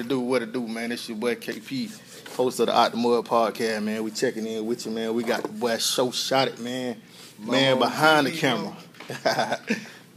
[0.00, 0.20] it do?
[0.20, 0.92] What it do, man?
[0.92, 1.90] It's your boy KP,
[2.36, 4.02] host of the Out the Mud podcast, man.
[4.02, 5.14] We checking in with you, man.
[5.14, 7.00] We got the boy Show Shot It, man.
[7.38, 8.76] Man behind the camera.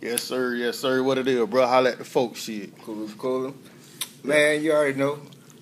[0.02, 0.56] yes, sir.
[0.56, 1.02] Yes, sir.
[1.04, 1.66] What it is, bro?
[1.68, 2.78] Holla at the folks, shit.
[2.82, 3.54] Cool, cool.
[4.24, 5.20] Man, you already know.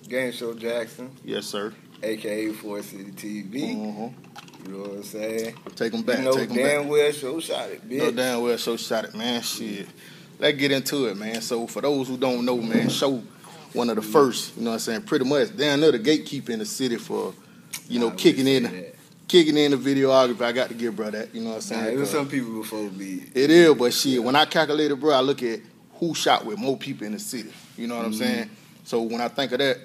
[0.08, 1.72] Game Show Jackson, Yes, sir.
[2.02, 3.76] aka Forest City TV.
[3.76, 4.66] Mm-hmm.
[4.66, 5.54] You know what I'm saying?
[5.74, 6.18] Take them back.
[6.18, 6.90] you know take them damn back.
[6.90, 7.98] well Show shot it, bitch.
[7.98, 9.40] No damn well Show Shot It, man.
[9.42, 9.88] Shit.
[10.38, 11.40] Let's get into it, man.
[11.40, 13.22] So for those who don't know, man, Show
[13.74, 16.52] one of the first, you know what I'm saying, pretty much down there the gatekeeper
[16.52, 17.34] in the city for,
[17.88, 18.94] you know, kicking in that.
[19.28, 20.42] kicking in the videography.
[20.42, 21.84] I got to give bro that, you know what I'm saying?
[21.84, 23.24] Nah, it was some people before me.
[23.34, 25.60] it is, but shit, when I calculated, bro, I look at
[25.94, 27.52] who shot with more people in the city.
[27.76, 28.18] You know what I'm Mhm.
[28.18, 28.50] saying?
[28.84, 29.78] So when I think of that,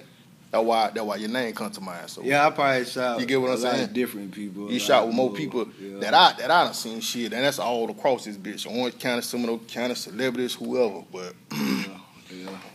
[0.50, 2.10] that's why that's why your name comes to mind.
[2.10, 3.90] So Yeah, I probably shot You get what I'm saying?
[3.94, 4.72] different people.
[4.72, 6.00] you shot with more people yeah.
[6.00, 8.66] that I that I done seen shit, and that's all across this bitch.
[8.66, 11.04] Orange County, Seminole County, celebrities, whoever.
[11.12, 11.34] But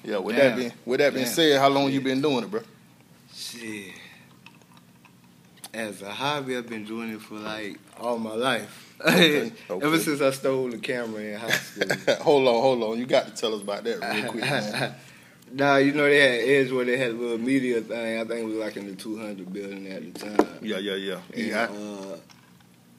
[0.04, 0.18] yeah, yeah.
[0.18, 0.50] with Damn.
[0.50, 1.34] that being with that being Damn.
[1.34, 2.60] said, how long you been doing it, bro?
[3.34, 3.92] Shit.
[5.74, 8.88] As a hobby, I've been doing it for like all my life.
[9.04, 9.84] Okay, okay.
[9.84, 12.14] Ever since I stole the camera in high school.
[12.20, 12.98] hold on, hold on.
[13.00, 14.94] You got to tell us about that real quick, man.
[15.52, 18.20] nah, you know they had Edge where they had a little media thing.
[18.20, 20.58] I think it was like in the 200 building at the time.
[20.62, 21.18] Yeah, yeah, yeah.
[21.34, 22.16] And, Yeah, uh,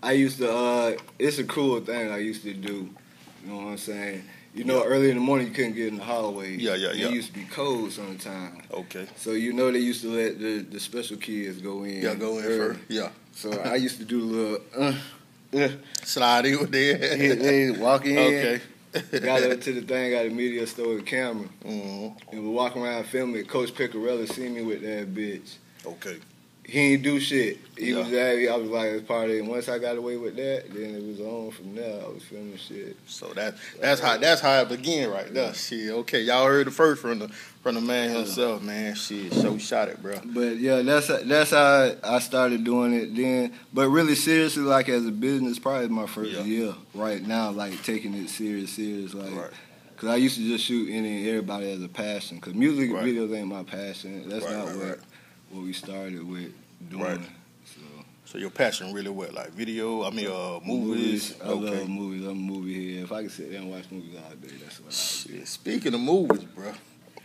[0.01, 0.53] I used to.
[0.53, 2.89] Uh, it's a cool thing I used to do.
[3.45, 4.23] You know what I'm saying?
[4.55, 6.55] You know, early in the morning you couldn't get in the hallway.
[6.57, 7.07] Yeah, yeah, yeah.
[7.07, 8.61] It used to be cold sometimes.
[8.71, 9.07] okay.
[9.15, 12.01] So you know they used to let the, the special kids go in.
[12.03, 12.57] Yeah, go in early.
[12.57, 12.79] first.
[12.87, 14.59] Yeah, So I used to do a little.
[14.77, 14.93] Uh,
[15.55, 15.69] uh,
[16.03, 17.39] slide in with they, that.
[17.39, 18.17] they walk in.
[18.17, 18.61] okay.
[19.19, 22.15] Got up to the thing, got a media store, the camera, Mhm.
[22.31, 23.43] and we walk around filming.
[23.45, 25.55] Coach Picarella see me with that bitch.
[25.83, 26.17] Okay.
[26.65, 27.57] He ain't do shit.
[27.77, 27.97] He Yeah.
[27.99, 28.49] was that.
[28.51, 29.43] I was like, it's part of it.
[29.43, 32.01] Once I got away with that, then it was on from there.
[32.05, 32.95] I was filming shit.
[33.05, 35.53] So that that's how that's how it began right there.
[35.53, 35.91] Shit.
[35.91, 37.27] Okay, y'all heard the first from the
[37.61, 38.95] from the man himself, man.
[38.95, 40.19] Shit, so shot it, bro.
[40.23, 43.53] But yeah, that's that's how I started doing it then.
[43.73, 46.43] But really seriously, like as a business, probably my first Yeah.
[46.43, 49.35] year right now, like taking it serious, serious, like.
[49.35, 49.51] Right.
[49.95, 52.41] Cause I used to just shoot any and everybody as a passion.
[52.41, 53.05] Cause music Right.
[53.05, 54.27] videos ain't my passion.
[54.27, 54.99] That's Right, not what.
[55.53, 56.51] What we started with
[56.89, 57.03] doing.
[57.03, 57.19] Right.
[57.65, 57.81] So
[58.25, 59.33] So your passion really what?
[59.33, 60.03] Like video?
[60.03, 61.35] I mean, uh, movies.
[61.43, 62.23] I love movies.
[62.25, 63.03] I'm a movie head.
[63.05, 65.47] If I could sit there and watch movies all day, that's what I Shit.
[65.47, 66.71] Speaking of movies, bro.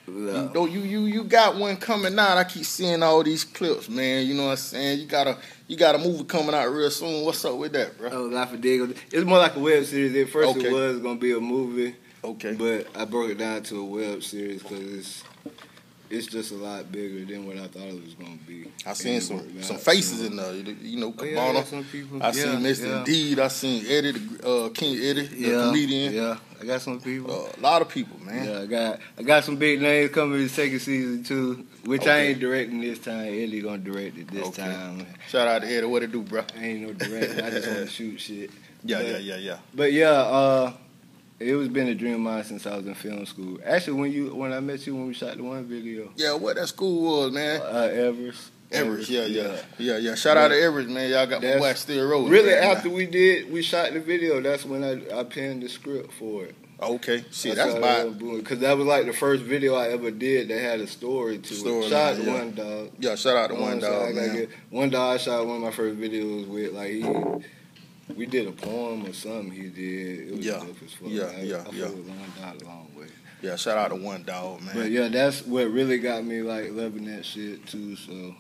[0.07, 2.39] You, know, you you you got one coming out.
[2.39, 4.27] I keep seeing all these clips, man.
[4.27, 5.01] You know what I'm saying?
[5.01, 7.27] You got a you got a movie coming out real soon.
[7.27, 8.09] What's up with that, bro?
[8.11, 8.89] Oh, Life of Diego.
[9.13, 10.15] It's more like a web series.
[10.17, 10.69] At first, Okay.
[10.69, 12.55] it was gonna be a movie, Okay.
[12.55, 15.25] but I broke it down to a web series because it's
[16.11, 18.71] it's just a lot bigger than what I thought it was gonna be.
[18.87, 20.55] I seen some some faces in there.
[20.55, 21.67] You know, Oh, yeah, I Cabana.
[21.67, 22.23] some people.
[22.23, 22.87] I yeah, seen Mr.
[22.87, 22.99] yeah.
[22.99, 23.39] Indeed.
[23.41, 24.15] I seen Eddie,
[24.45, 26.15] uh, King Eddie, the comedian.
[26.15, 27.31] Yeah, I got some people.
[27.47, 28.47] Uh, a lot of people, man.
[28.47, 32.07] Yeah, I got I got some big names coming in the second season too, which
[32.07, 33.27] I ain't directing this time.
[33.27, 34.63] Eddie gonna direct it this Okay.
[34.63, 35.07] time.
[35.29, 35.87] Shout out to Eddie.
[35.87, 36.43] What it do, bro?
[36.59, 37.45] I ain't no director.
[37.45, 38.51] I just want to shoot shit.
[38.85, 39.59] Yeah, But- yeah, yeah, yeah.
[39.75, 40.73] But yeah, uh,
[41.41, 43.59] it was been a dream of mine since I was in film school.
[43.65, 46.57] Actually, when you when I met you when we shot the one video, Yeah, what
[46.57, 47.61] that school was, man.
[47.63, 48.51] uh, Everest.
[48.71, 50.15] Everest, yeah, yeah, yeah, yeah.
[50.15, 51.09] Shout out to Everest, man.
[51.11, 52.31] Y'all got my boy still rolling.
[52.31, 54.43] Really, after we did, we shot the video.
[54.43, 56.55] That's when I, I penned the script for it.
[56.81, 60.61] Okay, shit, that's how because that was like the first video I ever did that
[60.61, 61.89] had a story to Story it.
[61.89, 62.33] Shot yeah.
[62.33, 62.91] one dog.
[63.01, 63.15] yeah.
[63.17, 64.15] Shout out to one what I'm saying?
[64.15, 64.49] dog, man.
[64.71, 66.73] One dog I shot one of my first videos with.
[66.75, 67.03] Like he,
[68.17, 69.51] we did a poem or something.
[69.51, 70.29] He did.
[70.29, 70.53] It was Yeah.
[70.59, 71.09] dope as fuck.
[71.09, 71.87] Yeah, I, yeah, I yeah.
[71.87, 73.07] one dog a long way.
[73.43, 74.75] Yeah, shout out to one dog, man.
[74.75, 77.95] But yeah, that's what really got me like loving that shit too.
[77.97, 78.35] So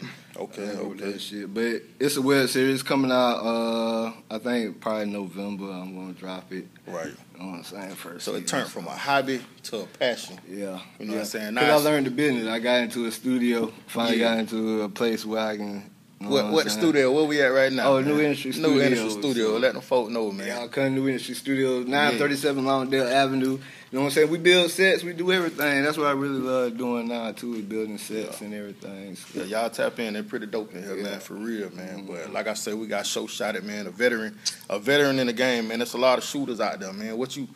[0.36, 1.10] okay, okay.
[1.12, 1.52] that shit.
[1.52, 3.38] But it's a web series coming out.
[3.38, 5.70] Uh, I think probably November.
[5.70, 6.66] I'm gonna drop it.
[6.86, 7.06] Right.
[7.34, 8.24] You know what I'm saying first.
[8.24, 10.38] So it turned from a hobby to a passion.
[10.48, 11.10] Yeah, You know yeah.
[11.10, 11.54] what I'm saying?
[11.54, 12.46] Because Now I learned the business.
[12.46, 13.72] I got into a studio.
[13.88, 14.30] Finally Yeah.
[14.30, 15.90] got into a place where I can.
[16.20, 17.12] You know What I'm what the studio?
[17.12, 17.88] Where we at right now?
[17.88, 18.24] Oh, New man?
[18.26, 19.34] Industry New Industry Studios.
[19.34, 19.58] Studio.
[19.58, 20.46] Let them folk know, man.
[20.46, 23.58] Yeah, I come to New Industry Studio, 937 Longdale Avenue.
[23.94, 24.30] You know what I'm saying?
[24.30, 25.84] We build sets, we do everything.
[25.84, 29.14] That's what I really love doing now too, is building sets and everything.
[29.14, 30.14] So, Yeah, y'all tap in.
[30.14, 31.02] They're pretty dope in here, Yeah.
[31.02, 31.20] man.
[31.20, 32.06] For real, man.
[32.06, 32.32] But mm-hmm.
[32.32, 33.86] like I said, we got show shot it, man.
[33.86, 34.36] A veteran,
[34.68, 35.78] a veteran in the game, man.
[35.78, 37.16] There's a lot of shooters out there, man.
[37.16, 37.46] What you,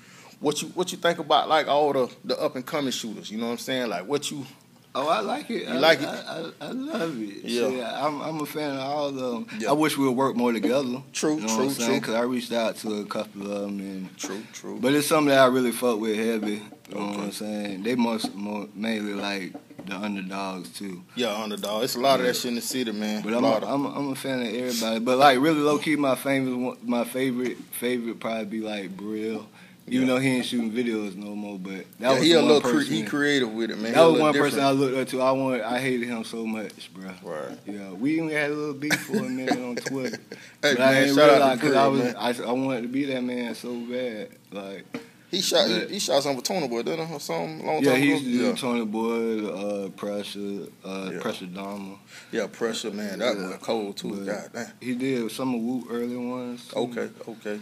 [0.41, 3.31] what you, what you think about like all the the up and coming shooters?
[3.33, 3.89] You know what I'm saying?
[3.89, 4.47] Like what you,
[4.95, 5.63] Oh, I like it.
[5.63, 6.07] You I, like it?
[6.07, 7.45] I, I, I love it.
[7.45, 7.69] Yeah.
[7.71, 9.47] Shit, I'm, I'm a fan of all of them.
[9.59, 9.71] Yeah.
[9.71, 11.03] I wish we would work more together.
[11.13, 11.95] True, you know true, what I'm true.
[12.01, 14.79] Because I reached out to a couple of them, and true, true.
[14.81, 16.63] but it's something that I really fuck with heavy.
[16.89, 17.83] You know what I'm saying?
[17.83, 19.53] They most more, mainly like
[19.87, 21.03] the underdogs too.
[21.17, 21.85] yeah, underdog.
[21.85, 23.23] It's a lot of that shit in the city, man.
[23.23, 25.01] But I'm lot a, of, I'm, a, I'm a fan of everybody.
[25.01, 29.47] But like really low key, my famous my favorite favorite probably be like Brill.
[29.91, 30.15] Even Yeah.
[30.15, 32.71] though he ain't shooting videos no more, but that Yeah, was he a little cre-
[32.71, 32.93] person.
[32.95, 33.93] he creative with it, man.
[33.93, 35.21] that He was one person I looked up to.
[35.23, 37.11] I wanted, I hated him so much, bro.
[37.23, 37.59] Right.
[37.67, 40.19] Yeah, we even had a little beef for a minute on Twitter.
[40.63, 42.17] Hey but I man, shout out realize because I was, man.
[42.17, 44.29] I, I wanted to be that man so bad.
[44.51, 44.85] Like,
[45.31, 47.15] He shot But- he, he shot something for Tony Boy, didn't he?
[47.15, 48.15] Or something long yeah, time he ago.
[48.15, 48.55] used to do yeah.
[48.55, 51.21] Tony Boy, uh, Pressure, uh, Yeah.
[51.21, 51.97] Pressure Dharma.
[52.33, 53.19] yeah, pressure, man.
[53.21, 53.49] That Yeah.
[53.49, 54.11] was cold too.
[54.17, 54.67] But- God damn.
[54.81, 56.69] He did some of Whoop early ones.
[56.75, 57.61] Okay, okay.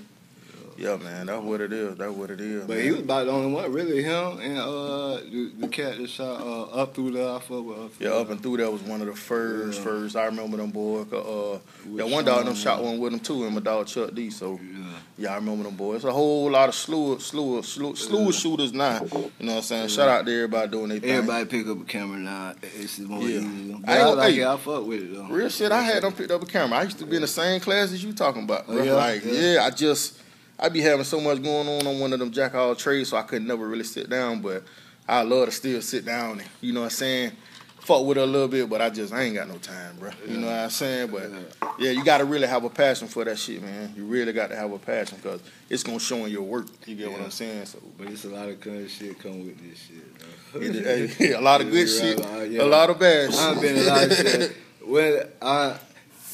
[0.79, 1.97] Yeah, man, that's what it is.
[1.97, 2.65] That's what it is.
[2.67, 2.85] But man.
[2.85, 4.03] he was about the only one, really.
[4.03, 7.29] Him and uh, the, the cat that shot uh, up through there.
[7.31, 9.79] I fuck with up through Yeah, up and through that was one of the first,
[9.79, 9.85] Yeah.
[9.85, 10.17] first.
[10.17, 11.07] I remember them boys.
[11.13, 13.87] Uh, With yeah, one dog them Sean, shot one with him too, and my dog
[13.87, 14.31] Chuck D.
[14.31, 14.85] So Yeah.
[15.19, 15.97] yeah, I remember them boys.
[15.97, 18.31] It's a whole lot of slew, slew, slew, slew Yeah.
[18.33, 19.01] shooters now.
[19.03, 19.89] You know what I'm saying?
[19.89, 21.11] Shout out to everybody doing their thing.
[21.11, 22.55] Everybody pick up a camera now.
[22.63, 23.41] It's more Yeah.
[23.41, 23.77] easy.
[23.87, 24.47] I I, like hey, it.
[24.47, 25.25] I fuck with it though.
[25.25, 26.79] Real shit, I had them picked up a camera.
[26.79, 28.79] I used to be in the same class as you talking about, bro.
[28.79, 28.93] Oh, yeah?
[28.95, 29.33] Like, Yeah.
[29.55, 29.65] yeah.
[29.65, 30.19] I just,
[30.59, 33.17] I be having so much going on on one of them jack all trades, so
[33.17, 34.41] I could never really sit down.
[34.41, 34.65] But
[35.07, 37.33] I love to still sit down and, you know what I'm saying,
[37.81, 38.69] fuck with her a little bit.
[38.69, 40.11] But I just, I ain't got no time, bro.
[40.27, 41.11] You know what I'm saying?
[41.11, 41.31] But
[41.79, 43.93] yeah, you got to really have a passion for that shit, man.
[43.97, 46.67] You really got to have a passion because it's gonna show in your work.
[46.87, 47.67] You get what I'm saying?
[47.67, 47.79] So.
[47.99, 50.19] But it's a lot of good shit come with this shit.
[50.53, 50.61] though.
[50.61, 53.41] It, hey, a lot of good shit, a lot of bad shit.
[53.41, 54.57] I've been a lot of shit.
[54.87, 55.77] When I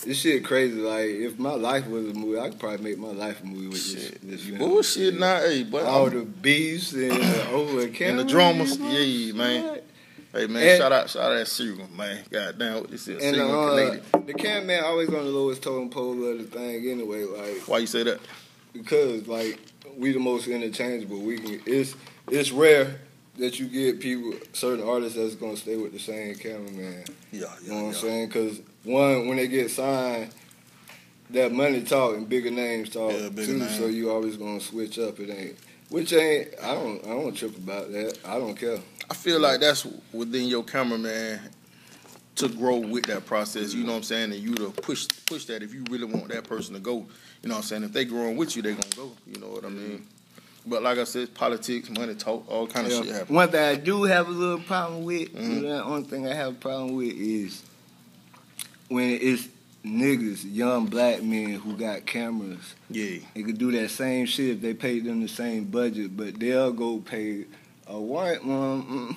[0.05, 0.79] this shit crazy.
[0.81, 3.69] Like if my life was a movie, I could probably make my life a movie
[3.69, 4.07] with this.
[4.09, 8.25] Shit, this bullshit now, hey, but All I'm- the beefs and the over and the
[8.25, 9.81] dramas, yeah, man.
[10.33, 12.25] Hey man, And- shout out, shout out that cereal, man.
[12.31, 15.91] God damn, what this is, And cereal uh, the cameraman always on the lowest totem
[15.91, 17.25] pole of the thing anyway.
[17.25, 18.19] Like Why you say that?
[18.73, 19.59] because like
[19.99, 21.19] we the most interchangeable.
[21.21, 21.95] We can it's
[22.31, 22.99] it's rare
[23.37, 27.05] that you get people certain artists that's gonna stay with the same cameraman.
[27.31, 28.29] Yeah, You know what I'm saying?
[28.29, 30.31] Because one, when they get signed,
[31.31, 33.59] that money talk and bigger names talk Yeah, bigger too.
[33.59, 33.77] names.
[33.79, 35.19] So you always gonna switch up.
[35.21, 35.57] It ain't,
[35.89, 36.49] which ain't.
[36.63, 37.03] I don't.
[37.05, 38.19] I don't trip about that.
[38.25, 38.79] I don't care.
[39.11, 41.41] I feel like that's within your cameraman
[42.37, 43.75] to grow with that process.
[43.75, 44.33] You know what I'm saying?
[44.33, 47.07] And you to push push that if you really want that person to go.
[47.43, 47.85] You know what I'm saying?
[47.85, 49.13] If they growing with you, they gonna go.
[49.27, 50.07] You know what I mean?
[50.65, 53.03] But like I said, politics, money talk, all kind of Yeah.
[53.03, 53.35] shit happen.
[53.35, 55.33] One thing I do have a little problem with.
[55.35, 55.63] Mhm.
[55.63, 57.63] The only thing I have a problem with is
[58.93, 59.49] when it's
[59.85, 62.75] niggas, young black men who got cameras.
[62.91, 63.19] Yeah.
[63.35, 66.73] They could do that same shit if they paid them the same budget, but they'll
[66.73, 67.47] go pay
[67.87, 68.83] a white one.
[68.83, 69.17] Mm,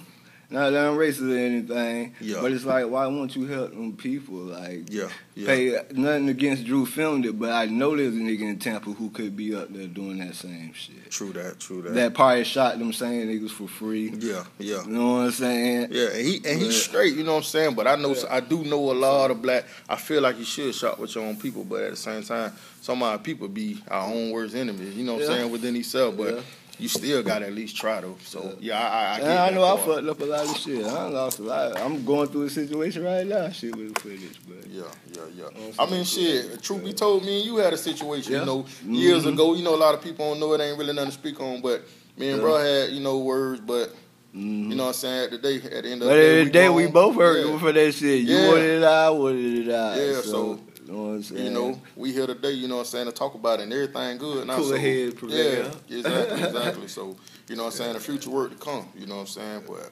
[0.50, 2.38] Not that I'm racist or anything, Yeah.
[2.42, 4.36] but it's like, why won't you help them people?
[4.36, 5.10] Like, Yeah.
[5.34, 5.48] Yeah.
[5.48, 9.10] pay nothing against Drew filmed it, but I know there's a nigga in Tampa who
[9.10, 11.10] could be up there doing that same shit.
[11.10, 11.60] True that.
[11.60, 11.94] True that.
[11.96, 14.14] That probably shot them same niggas for free.
[14.20, 14.44] yeah.
[14.60, 14.84] Yeah.
[14.86, 15.88] You know what I'm saying?
[15.92, 17.76] Yeah, and he and he's straight, you know what I'm saying.
[17.76, 18.24] But I know Yeah.
[18.30, 19.66] I do know a lot of black.
[19.90, 22.54] I feel like you should shop with your own people, but at the same time,
[22.82, 24.96] some of our people be our own worst enemies.
[24.96, 25.38] You know what I'm Yeah.
[25.38, 26.44] saying within themselves, but.
[26.80, 28.18] You still got to at least try though.
[28.24, 29.82] So yeah, I, I, I, I know I part.
[30.06, 30.86] fucked up a lot of shit.
[30.86, 31.80] I lost a lot.
[31.80, 34.84] I'm going through a situation right now, shit with the footage, but Yeah,
[35.14, 35.72] yeah, yeah.
[35.80, 36.62] I mean, shit.
[36.62, 38.40] Truth be told, me and you had a situation, Yeah.
[38.42, 39.34] you know, years Mhm.
[39.34, 39.54] ago.
[39.56, 41.62] You know, a lot of people don't know it ain't really nothing to speak on,
[41.62, 41.84] but
[42.18, 42.42] me and Yeah.
[42.44, 43.94] bro had you know words, but
[44.36, 44.70] Mhm.
[44.70, 45.24] you know what I'm saying.
[45.26, 47.58] At the day, at the end of the day, the day, we both heard Yeah.
[47.60, 48.22] for that shit.
[48.24, 48.48] You Yeah.
[48.50, 49.98] wanted it I wanted it out.
[49.98, 51.46] Yeah, so, so, you know what I'm saying?
[51.46, 53.74] You know, we here today, you know what I'm saying, to talk about it and
[53.74, 54.58] everything good now.
[54.58, 55.72] Cooler so, prevail.
[55.88, 56.88] Yeah, exactly, exactly.
[56.88, 57.18] So,
[57.48, 59.64] you know what I'm saying, the future work to come, you know what I'm saying?
[59.68, 59.90] But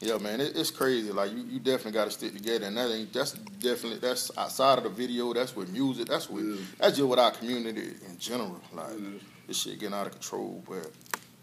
[0.00, 1.10] yeah, man, it, it's crazy.
[1.10, 4.84] Like you, you definitely gotta stick together and that ain't that's definitely that's outside of
[4.84, 6.64] the video, that's with music, that's with Yeah.
[6.78, 8.60] that's just with our community in general.
[8.72, 9.18] Like Yeah.
[9.48, 10.62] this shit getting out of control.
[10.68, 10.90] But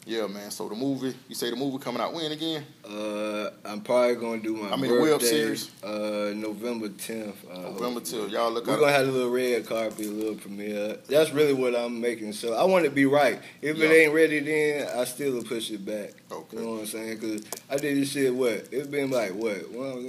[0.06, 0.52] yeah, man.
[0.52, 2.66] So the movie, you say the movie coming out when again?
[2.86, 5.72] Uh, I'm probably gonna do my I mean, the birthday, web series?
[5.84, 7.34] Uh, November 10th.
[7.50, 10.98] Uh, November till y'all look We're gonna have a little red carpet, a little premiere.
[11.08, 12.34] That's really what I'm making.
[12.34, 13.40] So I want it to be right.
[13.62, 13.86] If Yeah.
[13.86, 16.12] it ain't ready, then I still will push it back.
[16.32, 16.58] Okay.
[16.58, 17.20] You know what I'm saying?
[17.20, 18.34] Cause I did this shit.
[18.34, 18.68] What?
[18.72, 19.72] It's been like what?
[19.72, 20.00] Well,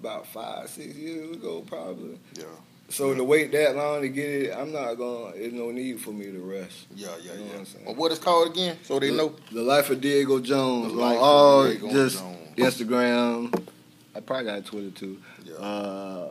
[0.00, 2.18] about five, six years ago, probably.
[2.36, 2.44] Yeah,
[2.88, 5.32] So to wait that long to get it, I'm not gonna.
[5.34, 6.86] There's no need for me to rest.
[6.94, 7.58] yeah, yeah, You know yeah.
[7.58, 7.84] what I'm?
[7.86, 8.76] Well, what it's called again?
[8.82, 9.34] So they the, know.
[9.52, 12.38] the life of Diego Jones The on all Diego just Jones.
[12.56, 13.68] Instagram.
[14.14, 15.18] I probably got Twitter too.
[15.44, 15.54] Yeah.
[15.54, 16.30] Uh,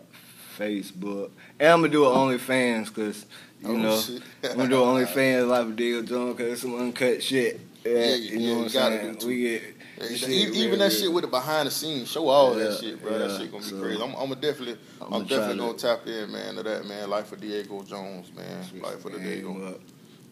[0.58, 1.32] Facebook.
[1.60, 3.26] And I'm gonna do an OnlyFans because
[3.62, 4.02] you Oh, know.
[4.44, 7.60] I'm gonna do an OnlyFans life of Diego Jones because it's some uncut shit.
[7.84, 9.18] Yeah, Yeah, you know you what I'm saying.
[9.28, 9.73] We get
[10.12, 12.80] Yeah, shit even real, that shit with the behind the scenes, show all Yeah, that
[12.80, 13.18] shit, bro.
[13.18, 14.02] that shit gonna be so- crazy.
[14.02, 17.10] I'm, I'm definitely, I'm, I'm gonna definitely gonna to- tap in, man, to that, man.
[17.10, 18.64] Life of Diego Jones, man.
[18.64, 19.68] Switch Life of the Diego.
[19.68, 19.80] up.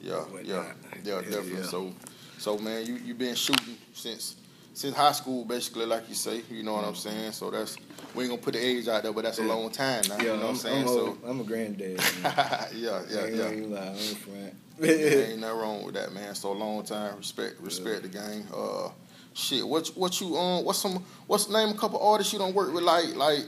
[0.02, 0.64] Yeah, yeah,
[1.04, 1.54] yeah, definitely.
[1.58, 1.64] yeah.
[1.64, 1.94] So,
[2.38, 4.36] so man, you you been shooting since
[4.74, 6.42] since high school, basically, like you say.
[6.50, 7.34] You know what I'm saying?
[7.34, 7.78] So that's
[8.16, 10.18] we ain't gonna put the age out there, but that's a long time now.
[10.18, 10.82] Yeah, you know what I'm I'm, saying?
[10.82, 12.00] I'm, so I'm a granddad.
[12.24, 13.48] yeah, yeah, ain't, yeah.
[13.50, 14.56] ain't lie, I'm a friend.
[14.82, 16.34] ain't nothing wrong with that, man.
[16.34, 18.48] So long time, respect, respect the game.
[18.52, 18.90] Uh,
[19.34, 22.74] shit, what what you um, what's some what's name a couple artists you don't work
[22.74, 23.46] with like like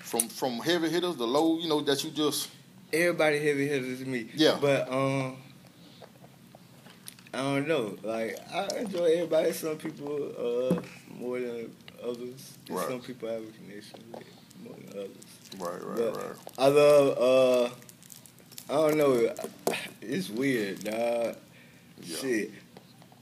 [0.00, 2.48] from from heavy hitters the low, you know that you just
[2.92, 4.28] Everybody heavy hitters to me.
[4.34, 4.56] Yeah.
[4.60, 5.36] But um,
[7.32, 7.96] I don't know.
[8.04, 9.52] Like I enjoy everybody.
[9.52, 10.80] Some people uh
[11.12, 12.56] more than others.
[12.70, 12.86] Right.
[12.88, 14.24] Some people I have a connection with
[14.62, 15.16] more than others.
[15.58, 16.36] right, right, But right.
[16.58, 17.18] I love.
[17.18, 17.74] uh
[18.70, 19.34] I don't know.
[20.00, 21.36] It's weird, dog.
[22.02, 22.16] Yeah.
[22.16, 22.50] Shit.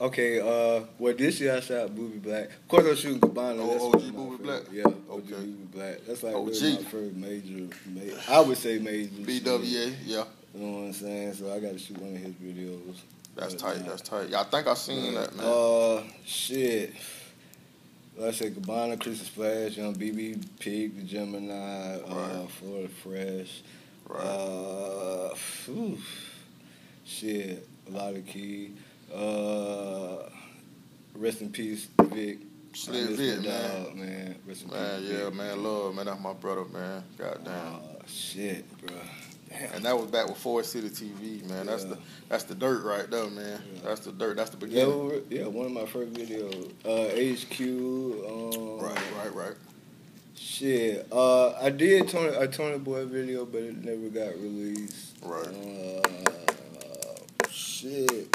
[0.02, 2.46] Okay, uh, well, this year I shot Booby Black.
[2.46, 3.62] Of course, I'm shooting Cabana.
[3.62, 4.62] Oh, OG Booby Black?
[4.72, 5.30] Yeah, OG Okay.
[5.30, 5.98] Booby Black.
[6.06, 6.46] That's like OG.
[6.48, 9.14] really my first major, ma- I would say major.
[9.14, 9.44] shit.
[9.44, 11.34] BWA, yeah, You know what I'm saying?
[11.34, 12.96] So I got to shoot one of his videos.
[13.36, 14.28] that's tight, uh, that's tight.
[14.28, 15.46] Yeah, I think I seen that, man.
[15.46, 16.94] Uh, shit.
[18.16, 22.00] Like I said, Cabana, Chrissy Splash, Young BB, Pig, the Gemini, uh,
[22.40, 22.50] Right.
[22.50, 23.62] Florida Fresh.
[24.08, 24.20] right.
[24.20, 25.96] Uh, phew.
[27.04, 28.72] shit, a lot of key.
[29.14, 30.28] Uh,
[31.14, 32.38] rest in peace, Vic.
[32.72, 33.84] Miss Vic, man.
[33.84, 34.34] dog, man.
[34.46, 35.34] Rest in Man, peace, yeah, Vic.
[35.34, 36.06] man, love, man.
[36.06, 37.04] That's my brother, man.
[37.18, 37.52] Goddamn.
[37.54, 38.96] Uh, shit, bro.
[39.50, 39.72] Damn.
[39.74, 41.66] And that was back with Forest City TV, man.
[41.66, 41.98] That's the
[42.30, 43.60] that's the dirt right there, man.
[43.74, 43.80] Yeah.
[43.84, 44.36] That's the dirt.
[44.38, 45.06] That's the beginning.
[45.06, 46.72] were- yeah, one of my first videos.
[46.86, 47.60] Uh, HQ.
[48.26, 49.54] Um, Right, right, right.
[50.34, 51.06] Shit.
[51.12, 55.18] Uh, I did Tony, a Tony Boy video, but it never got released.
[55.22, 55.46] Right.
[55.46, 56.08] Uh,
[57.50, 58.34] shit.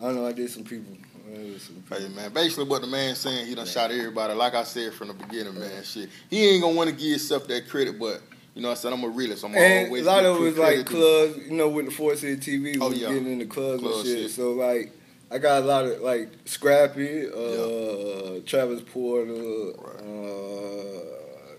[0.00, 0.26] I don't know.
[0.26, 0.96] I did some people.
[1.32, 1.98] I did some people.
[1.98, 4.34] Hey man, basically what the man saying, he done shot everybody.
[4.34, 5.82] Like I said from the beginning, man.
[5.84, 8.20] Shit, he ain't gonna want to give himself that credit, but
[8.54, 8.92] you know I said.
[8.92, 9.44] I'm a realist.
[9.44, 12.22] I'm And always a lot of it was like clubs, you know, with the Forest
[12.22, 13.08] City TV, we Oh, yeah.
[13.08, 14.18] getting into clubs Club and shit.
[14.22, 14.30] shit.
[14.30, 14.92] So like,
[15.30, 21.00] I got a lot of like Scrappy, uh, Travis Porter, uh,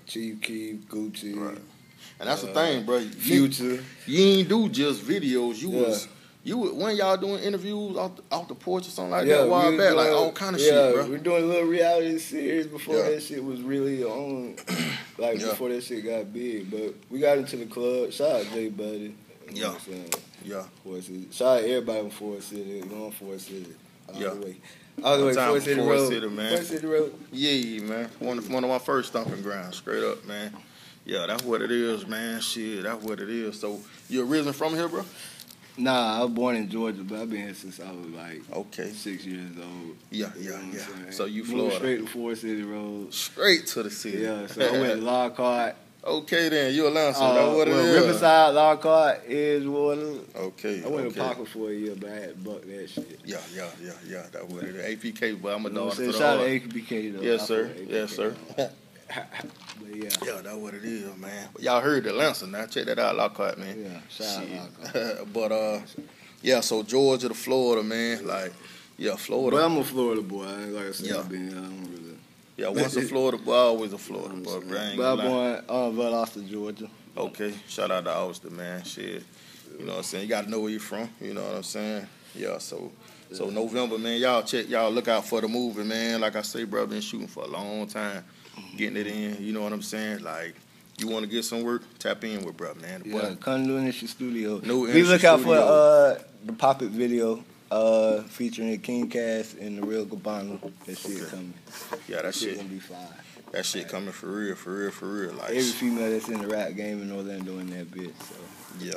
[0.08, 1.58] Chief Keef, Gucci, Right.
[2.20, 2.98] And that's the Uh, thing, bro.
[2.98, 3.10] You,
[3.50, 3.84] Future.
[4.06, 5.60] you ain't do just videos.
[5.62, 5.82] You Yeah.
[5.88, 6.08] was
[6.44, 9.44] you when y'all doing interviews off the, off the porch or something like yeah, that
[9.44, 11.08] a while back, was like all kind of yeah, shit, bro.
[11.10, 13.10] We're doing a little reality series before Yeah.
[13.12, 14.56] that shit was really on,
[15.18, 16.72] like before that shit got big.
[16.72, 18.12] But we got into the club.
[18.12, 19.16] Shout out Jay Buddy.
[19.52, 19.68] You know Yeah.
[19.74, 20.14] I'm saying?
[20.44, 21.28] Yeah, Forest City.
[21.32, 22.82] Shout out everybody from Forest City.
[22.82, 23.66] Going Forest City.
[24.12, 24.30] All Yeah.
[24.30, 24.56] the way.
[25.04, 26.10] All the way, Forest for City Forest Road.
[26.10, 26.50] City, man.
[26.54, 27.14] Forest City Road.
[27.32, 28.10] yeah, man.
[28.20, 30.54] One of one of my first stomping grounds, straight up, man.
[31.06, 32.42] Yeah, that's what it is, man.
[32.42, 33.60] Shit, that's what it is.
[33.60, 33.80] So
[34.10, 35.04] you originally from here, bro?
[35.78, 38.90] Nah, I was born in Georgia, but I've been here since I was like Okay.
[38.90, 39.96] six years old.
[40.10, 40.74] Yeah, You yeah, know
[41.06, 41.12] yeah.
[41.12, 41.76] So you Moved Florida.
[41.78, 43.14] straight to Forest City Road.
[43.14, 44.20] Straight to the city.
[44.20, 45.76] Yeah, so I went to Lockhart.
[46.04, 47.22] okay, then you a Lancer.
[47.24, 48.02] Uh, that's what it well, is.
[48.02, 50.36] Riverside, Lockhart, Edgewater.
[50.36, 50.84] Okay.
[50.84, 51.16] I went okay.
[51.16, 53.20] to Parker for a year, but I had to buck that shit.
[53.24, 54.24] Yeah, yeah, yeah, yeah.
[54.34, 54.96] That what it is.
[54.98, 56.22] APK, but I'm a You know dog what to I'm the saying?
[56.22, 57.22] Shout out to AKBK though.
[57.22, 57.72] Yes, I sir.
[57.88, 58.36] Yes, sir.
[59.82, 61.50] But yeah, Yeah, that's what it is, man.
[61.54, 62.66] But y'all heard the Lancer now.
[62.66, 63.80] Check that out, Lockhart, man.
[63.84, 64.00] yeah.
[64.10, 64.60] Shout Shit.
[64.60, 65.34] out Lockhart.
[65.34, 65.80] but uh,
[66.42, 66.60] yeah.
[66.62, 68.26] So Georgia to Florida, man.
[68.26, 68.54] Like,
[68.98, 69.58] yeah, Florida.
[69.58, 70.46] But I'm a Florida boy.
[70.46, 71.18] I ain't- Like I said, Yeah.
[71.20, 71.50] I've been.
[71.50, 72.18] I don't really.
[72.58, 74.60] yeah, once a Florida boy, always a Florida boy.
[74.68, 74.78] Bro.
[74.80, 76.90] I But I'm born uh, Valdosta, Georgia.
[77.18, 78.84] Okay, shout out to Austin, man.
[78.86, 79.24] Shit,
[79.78, 80.24] you know what I'm saying.
[80.24, 81.10] You got to know where you're from.
[81.20, 82.08] You know what I'm saying.
[82.36, 82.58] Yeah.
[82.60, 82.90] So,
[83.34, 84.18] so November, man.
[84.20, 84.70] Y'all check.
[84.70, 86.22] Y'all look out for the movie, man.
[86.22, 88.24] Like I say, bro, been shooting for a long time,
[88.78, 89.44] getting it in.
[89.44, 90.24] You know what I'm saying.
[90.24, 90.56] Like,
[90.98, 93.02] you want to get some work, tap in with bro, man.
[93.04, 94.60] The boy- Yeah, come to Industry Studio.
[94.60, 99.78] New Please look out for uh, the Pop It video uh, featuring King Cass and
[99.78, 100.60] the Real Cabana.
[100.86, 101.30] That shit Okay.
[101.30, 101.54] coming.
[102.08, 102.58] Yeah, that That shit shit.
[102.58, 102.98] gonna be fire.
[103.52, 105.34] That shit coming for real, for real, for real.
[105.34, 108.14] Like, Every female that's in the rap game in Orlando in that bitch.
[108.20, 108.36] So
[108.80, 108.94] yeah.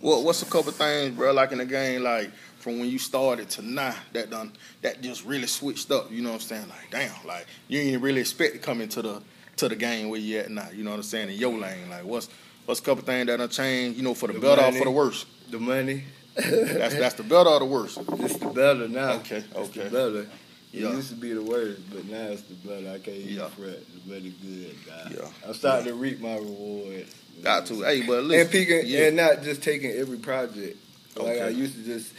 [0.00, 1.32] Well, what's a couple things, bro?
[1.32, 4.52] Like in the game, like from when you started to now, that done
[4.82, 6.10] that just really switched up.
[6.10, 6.68] You know what I'm saying?
[6.68, 9.22] Like, damn, like you ain't really expect to come into the
[9.56, 10.68] to the game where you at now.
[10.74, 11.28] You know what I'm saying?
[11.30, 12.28] In your lane, like what's
[12.66, 13.96] what's a couple things that done changed?
[13.98, 15.26] You know, for the, The better or for the worse?
[15.50, 16.04] the money.
[16.34, 17.96] That's that's the better or the worse?
[17.98, 19.12] It's the better now.
[19.14, 19.84] Okay, It's okay.
[19.84, 20.26] the better.
[20.72, 20.88] Yeah.
[20.88, 22.88] It used to be the worst, but now it's the better.
[22.90, 23.46] I can't even Yeah.
[23.46, 23.78] fret.
[23.94, 25.12] The better good, guy.
[25.16, 25.28] Yeah.
[25.46, 27.06] I'm starting to reap my reward.
[27.42, 27.82] Got to.
[27.82, 29.06] Hey, but listen, and peeking yeah.
[29.08, 30.78] and not just taking every project.
[31.16, 31.42] Like Okay.
[31.42, 32.12] I used to just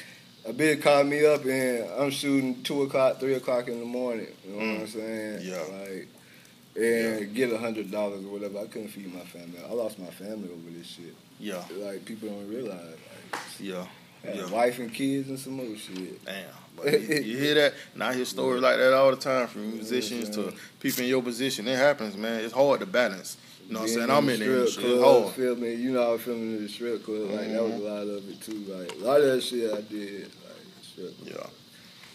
[0.45, 4.27] a bit called me up and I'm shooting two o'clock, three o'clock in the morning.
[4.45, 5.39] You know what I'm saying?
[5.39, 5.45] Mm.
[5.45, 5.79] Yeah.
[5.79, 6.07] Like
[6.77, 8.59] and get a hundred dollars or whatever.
[8.59, 9.59] I couldn't feed my family.
[9.67, 11.15] I lost my family over this shit.
[11.39, 12.97] yeah, Like people don't realize.
[13.31, 13.85] Like, yeah,
[14.25, 14.49] yeah.
[14.49, 16.23] wife and kids and some more shit.
[16.25, 16.45] Damn.
[16.75, 17.73] But you, you hear that?
[17.93, 21.23] And I hear stories like that all the time from musicians to people in your
[21.23, 21.69] position.
[21.69, 22.43] It happens, man.
[22.43, 23.37] It's hard to balance.
[23.67, 24.11] You know what I'm saying?
[24.11, 24.85] I'm in the the strip industry.
[24.85, 25.35] It's club, hard.
[25.35, 27.29] Filming, you know, I was filming in the strip club.
[27.31, 27.83] Like that was a mm-hmm.
[27.83, 28.65] lot of it too.
[28.67, 30.21] Like a lot of that shit I did.
[30.23, 31.13] Like strip.
[31.23, 31.47] Yeah.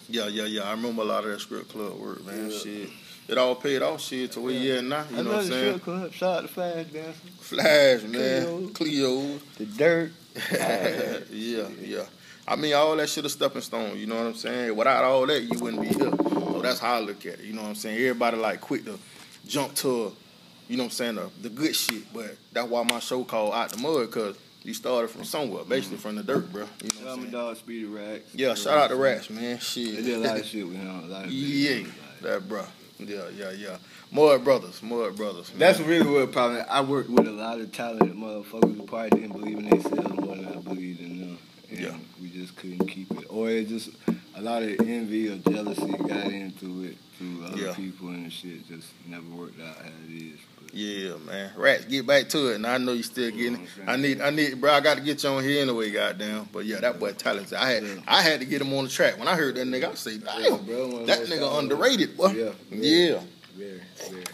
[0.09, 0.63] Yeah, yeah, yeah.
[0.63, 2.51] I remember a lot of that strip club work, man.
[2.51, 2.59] Yeah.
[2.59, 2.91] Shit.
[3.29, 5.05] It all paid off shit to where you at now.
[5.11, 5.79] You I know what I'm saying?
[5.79, 6.13] strip club.
[6.13, 7.21] Shout out to Flash Dancer.
[7.41, 8.73] Flash, man.
[8.73, 9.39] Cleo.
[9.57, 10.13] The Dirt.
[11.31, 12.05] yeah, yeah.
[12.47, 13.97] I mean, all that shit a stepping stone.
[13.97, 14.75] You know what I'm saying?
[14.75, 16.11] Without all that, you wouldn't be here.
[16.61, 17.45] So that's how I look at it.
[17.45, 17.97] You know what I'm saying?
[17.99, 18.99] Everybody like quick to
[19.47, 20.13] jump to,
[20.71, 22.05] you know what I'm saying, the, the good shit.
[22.15, 25.97] But that's why my show called Out the Mud, because you started from somewhere, basically
[25.99, 26.63] from the dirt, bro.
[26.83, 27.31] You know what I'm I'm a saying?
[27.33, 28.35] dog, Speedy Racks.
[28.35, 29.43] Yeah, shout out to Rats, man.
[29.55, 30.05] They Shit.
[30.05, 30.89] did a lot of shit with him.
[31.05, 31.87] A lot of Yeah,
[32.23, 32.65] that bro.
[32.99, 33.77] Yeah, yeah, yeah.
[34.13, 35.49] Mud Brothers, Mud Brothers.
[35.51, 35.59] man.
[35.59, 36.65] That's really what problem.
[36.69, 40.37] I worked with a lot of talented motherfuckers who probably didn't believe in themselves more
[40.37, 41.39] than I believed in them.
[41.71, 41.95] And Yeah.
[42.21, 43.25] we just couldn't keep it.
[43.31, 43.91] Or it just
[44.41, 47.75] a lot of envy or jealousy got into it to other Yeah.
[47.75, 50.39] people and shit just never worked out how it is.
[50.63, 51.53] But Yeah, man.
[51.57, 52.55] Rats, get back to it.
[52.55, 53.61] And I know you still getting it.
[53.61, 54.73] You know what I need, I need, bro.
[54.73, 56.49] I got to get you on here anyway, goddamn.
[56.53, 57.53] But yeah, that boy talented.
[57.55, 58.01] I had, Yeah.
[58.09, 59.19] I had to get him on the track.
[59.19, 62.29] When I heard that nigga, I say, Yeah, damn, bro, that nigga underrated, boy.
[62.33, 63.21] Yeah, yeah,
[63.57, 64.25] very, very.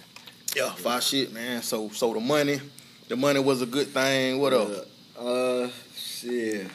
[0.54, 0.70] yeah.
[0.74, 1.62] Five shit, man.
[1.62, 2.60] So, so the money,
[3.08, 4.38] the money was a good thing.
[4.38, 4.86] What else?
[5.18, 6.68] Uh, shit.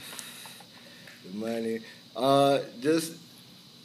[1.32, 1.80] The money.
[2.14, 3.14] Uh, just,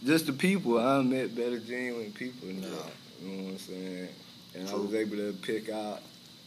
[0.06, 0.78] just the people.
[0.78, 2.68] I met better genuine people now.
[3.20, 4.08] You know what I'm saying?
[4.54, 6.00] And I was able to pick out.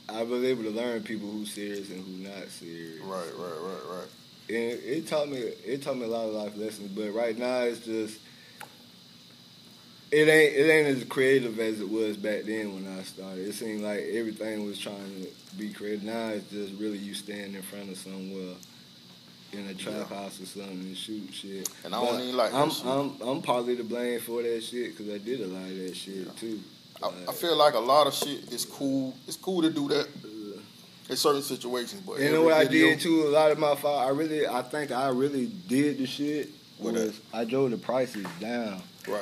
[0.08, 3.00] I was able to learn people who's serious and who not serious.
[3.02, 4.08] Right, right, right, right.
[4.50, 5.38] And it taught me.
[5.38, 6.90] It taught me a lot of life lessons.
[6.90, 8.20] But right now, it's just.
[10.12, 13.48] It ain't it ain't as creative as it was back then when I started.
[13.48, 16.02] It seemed like everything was trying to be creative.
[16.02, 18.56] Now it's just really you stand in front of somewhere
[19.54, 21.70] in a trap house or something and shoot shit.
[21.84, 22.86] And I don't even like I'm shit.
[22.86, 25.96] I'm I'm partly to blame for that shit because I did a lot of that
[25.96, 26.32] shit Yeah.
[26.40, 26.60] too.
[27.02, 29.16] I, I feel like a lot of shit is cool.
[29.28, 30.60] It's cool to do that Uh,
[31.10, 33.24] in certain situations, but You know what I did too?
[33.28, 34.00] A lot of my fault.
[34.02, 36.50] I really, I think I really did the shit.
[36.80, 39.22] Was I drove the prices down Right.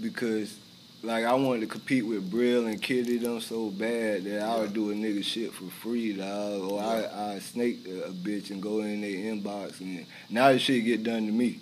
[0.00, 0.56] because,
[1.04, 4.72] like, I wanted to compete with Brill and Kitty them so bad that I would
[4.72, 6.70] do a nigga shit for free, dog.
[6.70, 10.84] Or I, I snake a, bitch and go in their inbox and now the shit
[10.84, 11.60] get done to me.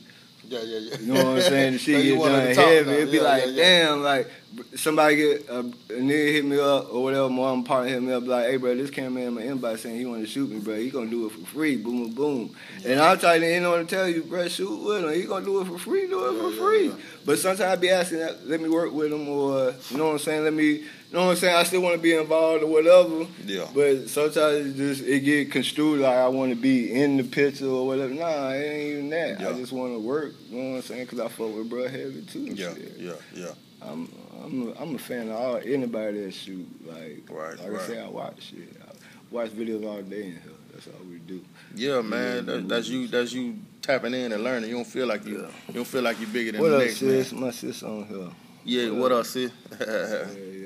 [0.52, 0.98] Yeah, yeah, yeah.
[0.98, 1.72] You know what I'm saying?
[1.72, 2.90] The shit get done heavy.
[2.92, 3.62] It'd be like, yeah, yeah.
[3.86, 4.30] damn, like
[4.74, 7.30] somebody get a, a nigga hit me up or whatever.
[7.30, 10.04] My partner hit me up like, hey, bro, this cameraman in my inbox saying he
[10.04, 10.76] want to shoot me, bro.
[10.76, 11.76] He gonna do it for free.
[11.76, 12.56] Boom, boom, boom.
[12.84, 15.14] And I'm trying to, you know what I'm you, bro, shoot with him.
[15.14, 16.06] He gonna do it for free.
[16.06, 16.88] Do it Yeah, for yeah, free.
[16.88, 16.94] yeah.
[17.24, 20.12] But sometimes I be asking, that, let me work with him, or you know what
[20.12, 20.44] I'm saying?
[20.44, 20.84] Let me.
[21.12, 21.57] You know what I'm saying?
[21.57, 23.27] I still want to be involved or whatever.
[23.44, 23.66] Yeah.
[23.75, 27.66] But sometimes it just it get construed like I want to be in the picture
[27.66, 28.14] or whatever.
[28.14, 29.40] Nah, it ain't even that.
[29.40, 29.51] Yeah.
[29.51, 30.33] I just want to work.
[30.48, 31.03] You know what I'm saying?
[31.05, 32.46] Because I fuck with bro heavy too.
[32.46, 32.94] and Yeah, shit.
[32.98, 33.51] yeah, yeah.
[33.83, 34.11] I'm
[34.42, 36.66] I'm a, I'm a fan of all anybody that shoot.
[36.87, 37.81] Like Right, like right.
[37.83, 38.75] I say, I watch shit.
[38.81, 38.90] I
[39.31, 40.42] watch videos all day in here.
[40.72, 41.44] That's all we do.
[41.75, 43.07] Yeah, man, that, that's you.
[43.07, 44.70] That's you tapping in and learning.
[44.70, 45.42] You don't feel like you.
[45.42, 45.48] Yeah.
[45.68, 47.33] You don't feel like you're bigger than What the up, next sis?
[47.33, 47.40] man.
[47.42, 48.29] My sis on here.
[48.64, 49.51] Yeah, What what up, sis?
[49.81, 50.62] Yeah, yeah.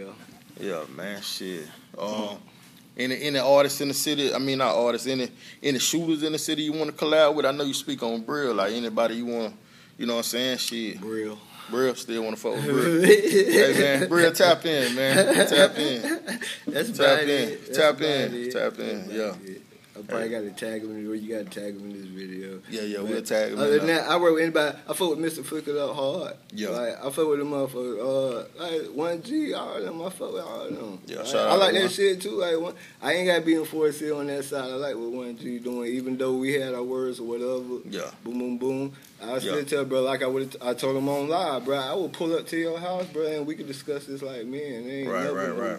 [0.60, 1.66] Yeah, man, shit.
[1.98, 2.38] Um,
[2.96, 4.32] any any artists in the city?
[4.34, 5.06] I mean, not artists.
[5.06, 5.28] Any
[5.62, 7.44] any shooters in the city you want to collab with?
[7.46, 8.54] I know you speak on Brill.
[8.54, 9.54] Like anybody you want,
[9.98, 10.58] you know what I'm saying?
[10.58, 11.38] Shit, Real.
[11.68, 13.02] Brill still want to fuck with Brill.
[13.04, 16.40] hey man, Brill, tap in, man, tap in.
[16.66, 17.28] That's Tap in.
[17.28, 17.74] it.
[17.74, 18.50] Tap about in.
[18.50, 19.08] Tap in.
[19.08, 19.54] That's Yeah.
[19.98, 22.60] I probably got to tag him or you got to tag him in this video.
[22.68, 23.58] Yeah, yeah, But we'll tag him.
[23.58, 24.76] Other than that, I work with anybody.
[24.88, 25.44] I fuck with Mr.
[25.44, 26.34] Flick It Up hard.
[26.52, 26.68] Yeah.
[26.70, 27.98] Like, I fuck with them motherfuckers.
[27.98, 28.82] Uh, like,
[29.22, 30.02] 1G, all of them.
[30.02, 30.98] I fuck with all of them.
[31.06, 31.88] Yeah, Like, I like that one.
[31.90, 32.30] shit too.
[32.40, 34.64] Like, one, I ain't got to be in 4C on that side.
[34.64, 37.80] I like what 1G doing, even though we had our words or whatever.
[37.88, 38.10] Yeah.
[38.24, 38.92] Boom, boom, boom.
[39.22, 39.64] I still Yeah.
[39.64, 41.78] tell bro, like I would, I told him on live, bro.
[41.78, 44.60] I would pull up to your house, bro, and we could discuss this like man.
[44.90, 45.78] Ain't Right, right, right.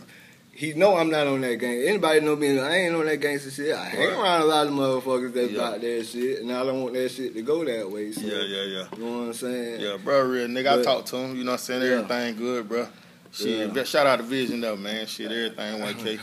[0.58, 1.84] He know I'm not on that gang.
[1.84, 2.60] Anybody know me?
[2.60, 3.76] I ain't on that gangster shit.
[3.76, 4.14] I hang Right.
[4.20, 5.78] around a lot of motherfuckers that Yeah.
[5.78, 8.12] that shit, and I don't want that shit to go that way.
[8.12, 8.86] So, Yeah, yeah, yeah.
[8.98, 9.82] You know what I'm saying?
[9.82, 10.68] Yeah, bro, real nigga.
[10.68, 11.36] I But- talked to him.
[11.38, 11.82] You know what I'm saying?
[11.84, 11.98] Yeah.
[12.00, 12.88] Everything good, bro.
[13.32, 13.84] Shit, Yeah.
[13.84, 15.06] shout out to Vision though, man.
[15.06, 16.20] Shit, everything 1K.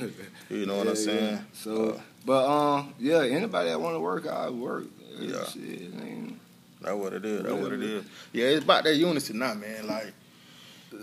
[0.51, 1.39] You know what I'm saying?
[1.53, 4.87] So, Uh, but um, yeah, anybody that want to work, I work.
[5.21, 5.45] Yeah.
[5.45, 5.63] Shit,
[6.05, 6.39] ain't-
[6.83, 7.43] That's what it is.
[7.45, 8.03] That's what it is.
[8.33, 8.45] Yeah.
[8.47, 9.87] Yeah, it's about that unity now, man.
[9.87, 10.13] Like,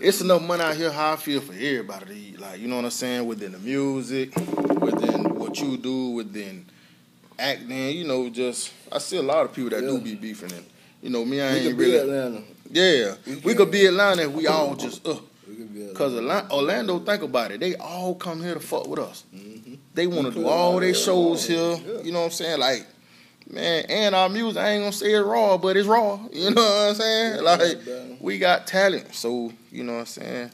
[0.00, 2.40] it's enough money out here how I feel for everybody to eat.
[2.40, 3.26] Like, you know what I'm saying?
[3.26, 4.34] Within the music,
[4.80, 6.66] within what you do, within
[7.38, 10.64] acting, you know, just I see a lot of people that do be beefing and
[11.02, 12.42] you know, me, I We ain't could be really Atlanta.
[12.70, 13.14] Yeah.
[13.26, 15.16] We We could be Atlanta and we all just uh
[15.48, 15.98] We could be Atlanta.
[15.98, 17.60] Cause Orlando, think about it.
[17.60, 19.24] They all come here to fuck with us.
[19.34, 19.78] Mhm.
[19.94, 21.58] They want to do all their shows here.
[21.58, 22.02] yeah.
[22.02, 22.60] You know what I'm saying?
[22.60, 22.86] Like,
[23.50, 24.62] man, and our music.
[24.62, 26.18] I ain't gonna say it's raw, but it's raw.
[26.32, 27.42] You know what I'm saying?
[27.44, 30.50] Like, we got talent, so you know what I'm saying.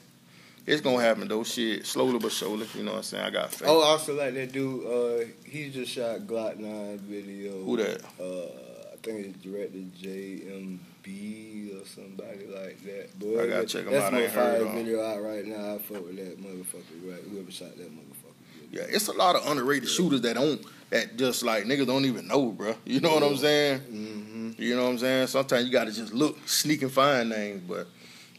[0.66, 1.44] It's gonna happen though.
[1.44, 2.66] Shit, slowly but surely.
[2.74, 3.24] You know what I'm saying?
[3.24, 3.68] I got faith.
[3.68, 4.84] Oh, also like that dude.
[4.84, 7.52] Uh, he just shot Glock Nine video.
[7.64, 8.02] Who that?
[8.20, 13.18] Uh, I think it's directed JMB or somebody like that.
[13.18, 14.14] Boy, I gotta check 'em that's out.
[14.14, 15.74] I my fire video out right now.
[15.74, 17.10] I fuck with that motherfucker.
[17.10, 18.27] Right, whoever shot that motherfucker.
[18.70, 22.28] Yeah, it's a lot of underrated shooters that don't that just like niggas don't even
[22.28, 22.74] know, bro.
[22.84, 23.80] You know what I'm saying?
[23.80, 24.50] Mm-hmm.
[24.62, 25.26] You know what I'm saying?
[25.28, 27.86] Sometimes you gotta just look, sneak and find names, but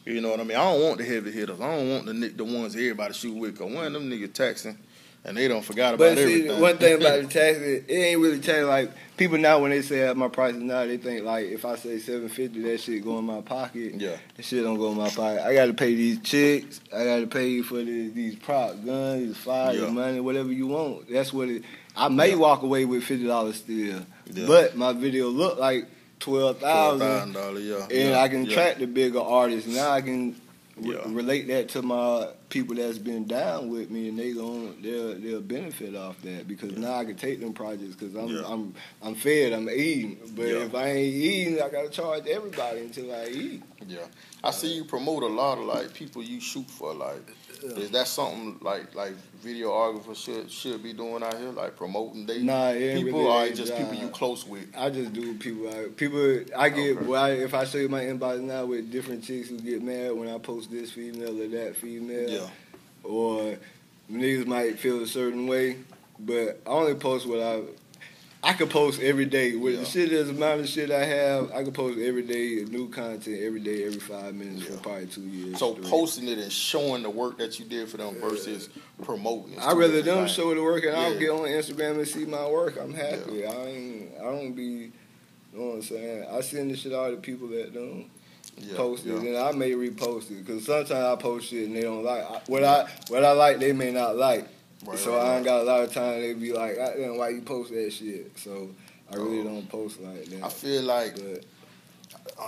[0.04, 0.56] you know what I mean.
[0.56, 1.60] I don't want the heavy hitters.
[1.60, 3.58] I don't want the the ones everybody shoot with.
[3.58, 4.78] Cause one of them niggas taxing,
[5.24, 6.60] and they don't forgot about But see, everything.
[6.60, 8.64] one thing about the taxes, it ain't really tax.
[8.64, 11.76] Like people now, when they say oh, my prices now, they think like if I
[11.76, 13.94] say seven fifty, that shit go in my pocket.
[13.96, 15.42] yeah, That shit don't go in my pocket.
[15.46, 16.80] I got to pay these chicks.
[16.94, 19.90] I got to pay for the, these prop guns, these fire, Yeah.
[19.90, 21.10] money, whatever you want.
[21.10, 21.64] That's what it.
[21.96, 22.36] I may Yeah.
[22.36, 24.00] walk away with fifty dollars still,
[24.32, 24.46] Yeah.
[24.46, 25.86] but my video look like
[26.18, 29.68] twelve thousand, thousand dollar, yeah, and I can track the bigger artists.
[29.68, 30.36] Now I can
[30.76, 35.14] re- relate that to my people that's been down with me, and they gon' they'll
[35.18, 38.42] they'll benefit off that because now I can take them projects because I'm Yeah.
[38.46, 40.18] I'm I'm fed, I'm eating.
[40.36, 40.64] But Yeah.
[40.66, 43.62] if I ain't eating, I gotta charge everybody until I eat.
[43.88, 44.00] Yeah,
[44.44, 46.92] I see you promote a lot of like people you shoot for.
[46.92, 47.22] Like,
[47.62, 52.42] is that something like like videographers should should be doing out here, like promoting they
[52.42, 54.66] Nah, people, really or just people you close with?
[54.76, 55.68] I just do people.
[55.68, 56.96] I, people, I get.
[56.98, 57.06] Okay.
[57.06, 60.12] Well, I, if I show you my inbox now with different chicks who get mad
[60.12, 62.39] when I post this female or that female, Yeah,
[63.04, 63.56] or
[64.10, 65.76] niggas might feel a certain way,
[66.18, 67.62] but I only post what I.
[68.42, 69.80] I could post every day with Yeah.
[69.80, 71.52] the shit as amount of shit I have.
[71.52, 74.76] I could post every day new content every day, every five minutes Yeah.
[74.76, 75.58] for probably two years.
[75.58, 75.86] so straight.
[75.88, 78.70] posting it and showing the work that you did for them versus
[79.02, 79.58] promoting.
[79.58, 82.48] I two rather them show the work and I'll get on Instagram and see my
[82.48, 82.78] work.
[82.80, 83.44] I'm happy.
[83.44, 84.12] I ain't.
[84.18, 84.62] I don't be.
[84.62, 84.92] You
[85.52, 86.24] know what I'm saying?
[86.32, 88.06] I send this shit out to people that don't.
[88.58, 89.18] Yeah, post it, yeah.
[89.28, 92.40] and I may repost it because sometimes I post shit and they don't like I-
[92.46, 93.58] what I what I like.
[93.58, 94.46] They may not like,
[94.84, 95.52] Right, so right, I ain't right.
[95.52, 96.20] got a lot of time.
[96.20, 98.70] They be like, "God damn, why you post that shit?" So
[99.12, 99.44] I really Oh.
[99.44, 100.42] don't post like that.
[100.44, 101.44] I feel like but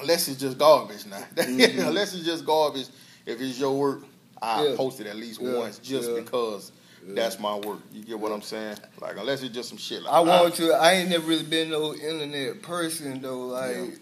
[0.01, 1.87] unless it's just garbage now, Mhm.
[1.89, 2.87] unless it's just garbage,
[3.27, 4.05] if it's your work,
[4.41, 4.77] I Yeah.
[4.77, 6.73] post it at least once just because
[7.07, 7.81] that's my work.
[7.93, 8.77] You get what I'm saying?
[9.01, 10.73] Like unless it's just some shit like I want to.
[10.73, 13.47] I ain't never really been no internet person though.
[13.47, 13.99] Like.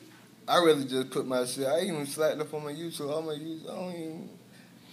[0.50, 1.66] I really just put my shit.
[1.66, 3.16] I even slacked up on my YouTube.
[3.16, 3.70] I'm a YouTube.
[3.70, 4.28] I don't even.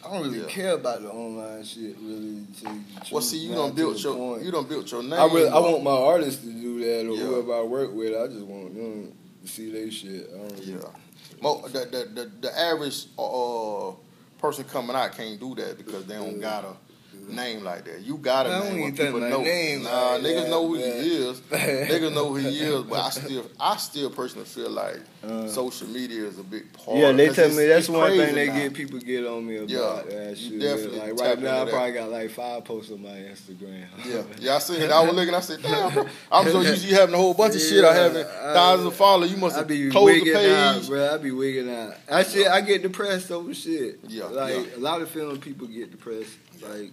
[0.06, 0.46] I don't really Yeah.
[0.46, 2.46] care about the online shit really.
[2.58, 4.43] To tell you the Well, see, you don't build your point.
[4.43, 5.13] you don't build your name.
[5.13, 7.24] I really, I want my artists to do that or Yeah.
[7.24, 8.15] whoever I work with.
[8.15, 9.12] I just want them
[9.43, 10.30] to see their shit.
[10.34, 11.41] I don't really, Yeah.
[11.41, 13.91] Mo, the, the the the average uh,
[14.39, 16.87] person coming out can't do that because they don't got a
[17.27, 18.01] name like that.
[18.01, 19.41] You got a I don't name where people know.
[19.41, 21.39] name nah, like niggas that, know who he is.
[21.51, 25.88] niggas know who he is, but I still I still personally feel like Uh, social
[25.88, 26.97] media is a big part.
[26.97, 28.53] Yeah, they tell me that's one thing they now.
[28.56, 30.60] get people get on me about Yeah, that you shit.
[30.62, 33.86] definitely like right now, I probably got like five posts on my Instagram.
[34.06, 34.91] Yeah, yeah, I seen it.
[34.91, 35.34] I was looking.
[35.34, 36.06] I said, "Damn, bro.
[36.32, 37.84] I'm so used to you having a whole bunch of shit.
[37.84, 39.32] I Yeah, having I- thousands of followers.
[39.32, 40.49] You must have be closed the page.
[40.51, 41.13] out, bro.
[41.13, 41.95] I be wigging out.
[42.10, 43.99] I shit, I get depressed over shit.
[44.08, 44.77] Yeah, like yeah.
[44.77, 46.91] a lot of film people get depressed, like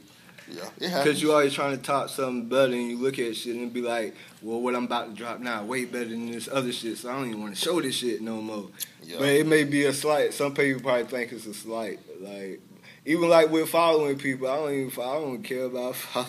[0.48, 1.22] Yeah, because happens.
[1.22, 4.14] you always trying to top something better, and you look at shit and be like,
[4.42, 7.14] "Well, what I'm about to drop now, way better than this other shit." So I
[7.16, 8.68] don't even want to show this shit no more.
[9.02, 9.16] Yeah.
[9.18, 10.34] But it may be a slight.
[10.34, 11.98] Some people probably think it's a slight.
[12.20, 12.60] Like
[13.06, 15.02] even like with following people, I don't even.
[15.02, 16.26] I don't care about follow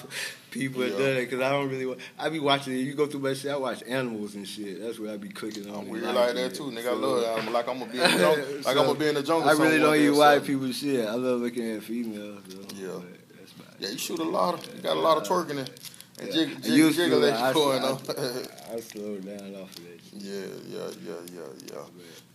[0.51, 0.97] people that Yeah.
[0.97, 1.86] do that because I don't really.
[1.86, 2.73] Want, I be watching.
[2.78, 3.51] You go through my shit.
[3.51, 4.82] I watch animals and shit.
[4.82, 5.82] That's what I be clicking on.
[5.82, 6.80] I'm weird like that too, nigga.
[6.80, 7.39] I So- love that.
[7.47, 8.45] I'm like I'm gonna be in the jungle.
[8.65, 9.49] Like I'm gonna be in the jungle.
[9.49, 11.06] I really don't there, even watch so- people's shit.
[11.06, 12.41] I love looking at females.
[12.49, 12.62] So, Yeah.
[12.62, 13.21] but That's about it.
[13.79, 14.53] Yeah, you shoot a lot.
[14.55, 15.69] Of, you got a lot of twerking and,
[16.19, 16.33] and Yeah.
[16.33, 17.97] jig, I jig, used to, jiggle that I- you going I- on.
[18.77, 21.41] I slowed down off of that yeah, yeah, yeah, yeah,
[21.73, 21.79] yeah.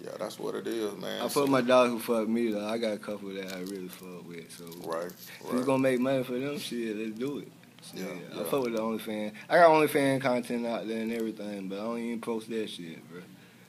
[0.05, 1.23] Yeah, that's what it is, man.
[1.23, 2.67] I fuck my dog who fucked me though.
[2.67, 4.51] I got a couple that I really fuck with.
[4.51, 5.67] So right, if we right.
[5.67, 7.49] gonna make money for them, shit, let's do it.
[7.95, 8.45] Yeah, I yeah.
[8.45, 9.33] fuck with the OnlyFans.
[9.49, 13.09] I got OnlyFans content out there and everything, but I don't even post that shit,
[13.11, 13.23] bro.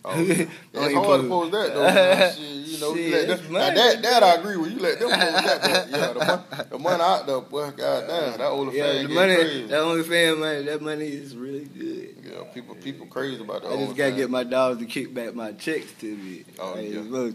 [0.04, 0.46] Oh, yeah.
[0.74, 2.32] It's hard to post that though.
[2.32, 4.72] Shit, you know, you let them, now that that I agree with.
[4.72, 8.38] You let them post that, but yeah, the money, the money out there, boy, goddamn,
[8.40, 9.68] that old Yeah, fan the money, crazy.
[9.68, 12.16] that OnlyFans money, that money is really good.
[12.24, 13.72] yeah, people people crazy about that.
[13.74, 16.46] I just gotta get my dogs to kick back my checks to me.
[16.60, 17.32] Oh, I yeah.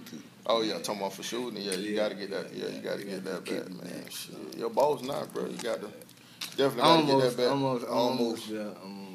[0.49, 1.61] Oh yeah, talking about for shooting.
[1.63, 2.03] Yeah, you Yeah.
[2.03, 2.53] gotta get that.
[2.53, 3.79] Yeah, you gotta get that back, man.
[4.03, 4.11] back.
[4.11, 5.47] Shit, your boss not, bro.
[5.47, 5.89] You got to
[6.57, 7.51] definitely gotta Almost, get that back.
[7.53, 8.49] almost, almost, almost.
[8.49, 9.06] yeah, almost.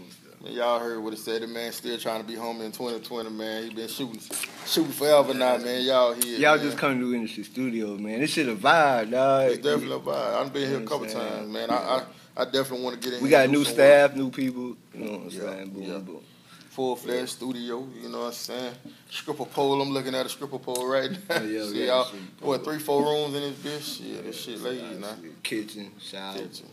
[0.43, 0.49] Yeah.
[0.49, 1.41] Man, y'all heard what he said.
[1.41, 3.63] The man still trying to be home in 2020, man.
[3.63, 4.19] He been shooting,
[4.65, 5.83] shooting forever now, man.
[5.83, 6.39] Y'all here.
[6.39, 6.65] Y'all man.
[6.65, 8.19] just come to Industry Studios, man.
[8.19, 9.51] This shit a vibe, dog.
[9.51, 10.45] It's definitely a vibe.
[10.45, 11.69] I've been here a couple times, man.
[11.69, 12.03] I, I
[12.35, 13.23] I definitely want to get in.
[13.23, 14.75] We got new staff, new people.
[14.93, 15.69] You know what I'm Yeah, saying?
[15.69, 15.97] Boom, yeah.
[15.97, 16.21] boom.
[16.69, 18.73] Full fledged studio, you know what I'm saying?
[19.09, 21.17] Stripper pole, I'm looking at a stripper pole right now.
[21.29, 22.07] Oh, yeah, See, yeah, y'all,
[22.39, 24.15] what, three, four rooms in this bitch?
[24.15, 25.17] Yeah, this shit ladies now.
[25.43, 26.37] Kitchen, shower.
[26.37, 26.67] Kitchen.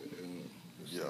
[0.86, 1.02] Yeah.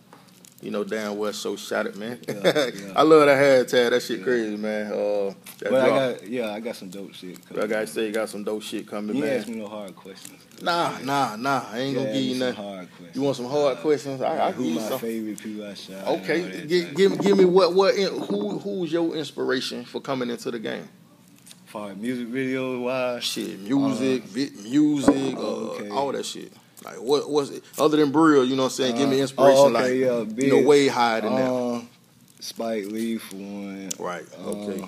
[0.63, 2.19] you know, damn well so shot it, man.
[2.29, 2.93] Yeah, yeah.
[2.97, 3.91] I love that hashtag.
[3.91, 4.93] That shit crazy, man.
[4.93, 7.39] Uh, But I got yeah, I got some dope shit.
[7.51, 9.69] But I gotta say, you got some dope shit coming, you ain't ask me no
[9.69, 10.41] hard questions.
[10.63, 11.65] Nah, nah, nah.
[11.71, 12.55] I ain't gonna give you nothing.
[12.65, 13.17] hard questions.
[13.17, 14.21] You want some hard questions?
[14.23, 14.99] I, I Like, give who my some.
[15.01, 16.07] favorite people I shot?
[16.09, 20.51] Okay, give, give, give me what what in, who who's your inspiration for coming into
[20.51, 20.89] the game?
[21.75, 25.89] As music video wise, Shit, music, vi- music, oh, uh, okay.
[25.91, 26.53] all that shit.
[26.85, 28.45] Like what was it, other than Brill?
[28.45, 28.97] You know what I'm saying?
[28.97, 31.51] give me Uh, inspiration, oh, like okay, yeah, you know, way higher than that.
[31.51, 31.89] um,
[32.41, 33.91] Spike Lee for one.
[33.99, 34.25] Right.
[34.45, 34.83] Okay.
[34.83, 34.87] Uh,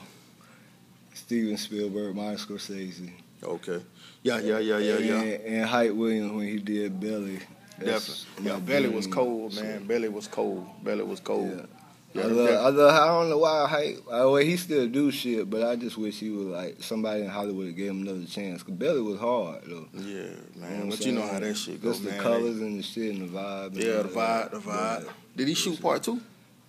[1.14, 3.11] Steven Spielberg, Martin Scorsese.
[3.42, 3.80] Okay.
[4.22, 5.20] Yeah, yeah, yeah, yeah, yeah.
[5.20, 7.38] And, and Hype Williams when he did Belly.
[7.78, 8.50] That's Definitely.
[8.50, 9.85] Yeah, Belly was cold, man.
[9.85, 10.66] Belly was cold.
[10.82, 11.56] Belly was cold.
[11.56, 11.75] Yeah.
[12.16, 13.96] Yeah, I, love, I, love, I don't know why.
[14.11, 17.29] I, well, he still do shit, but I just wish he was like somebody in
[17.29, 18.62] Hollywood gave him another chance.
[18.62, 19.87] Cause Belly was hard though.
[19.94, 20.88] yeah, You know man.
[20.88, 22.16] But I'm you know how that shit goes, Just man.
[22.16, 23.66] the colors and the shit and the vibe.
[23.66, 25.05] and Yeah, the vibe, the vibe.
[25.05, 25.11] Yeah.
[25.37, 26.20] Did he shoot part two?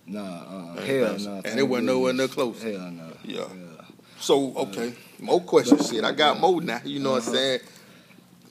[0.06, 1.34] Nah, uh, hell no.
[1.34, 2.62] And thank it wasn't nowhere near close.
[2.62, 3.12] Hell no.
[3.24, 3.44] Yeah.
[4.20, 5.88] So okay, more questions.
[5.88, 6.80] Shit, I got more now.
[6.84, 7.36] You know what I'm Uh-huh.
[7.36, 7.60] saying?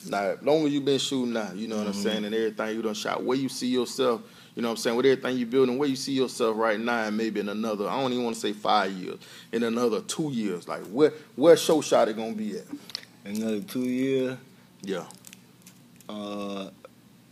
[0.08, 2.02] Now, long as you been shooting now, you know what I'm Mm-hmm.
[2.02, 4.22] saying, and everything you done shot, where you see yourself,
[4.58, 7.04] you know what I'm saying, with everything you're building, where you see yourself right now,
[7.04, 9.20] and maybe in another, I don't even want to say five years,
[9.52, 12.64] in another two years, like where where show shot it gonna be at?
[13.24, 14.36] Another two years.
[14.82, 15.04] Yeah.
[16.08, 16.70] Uh,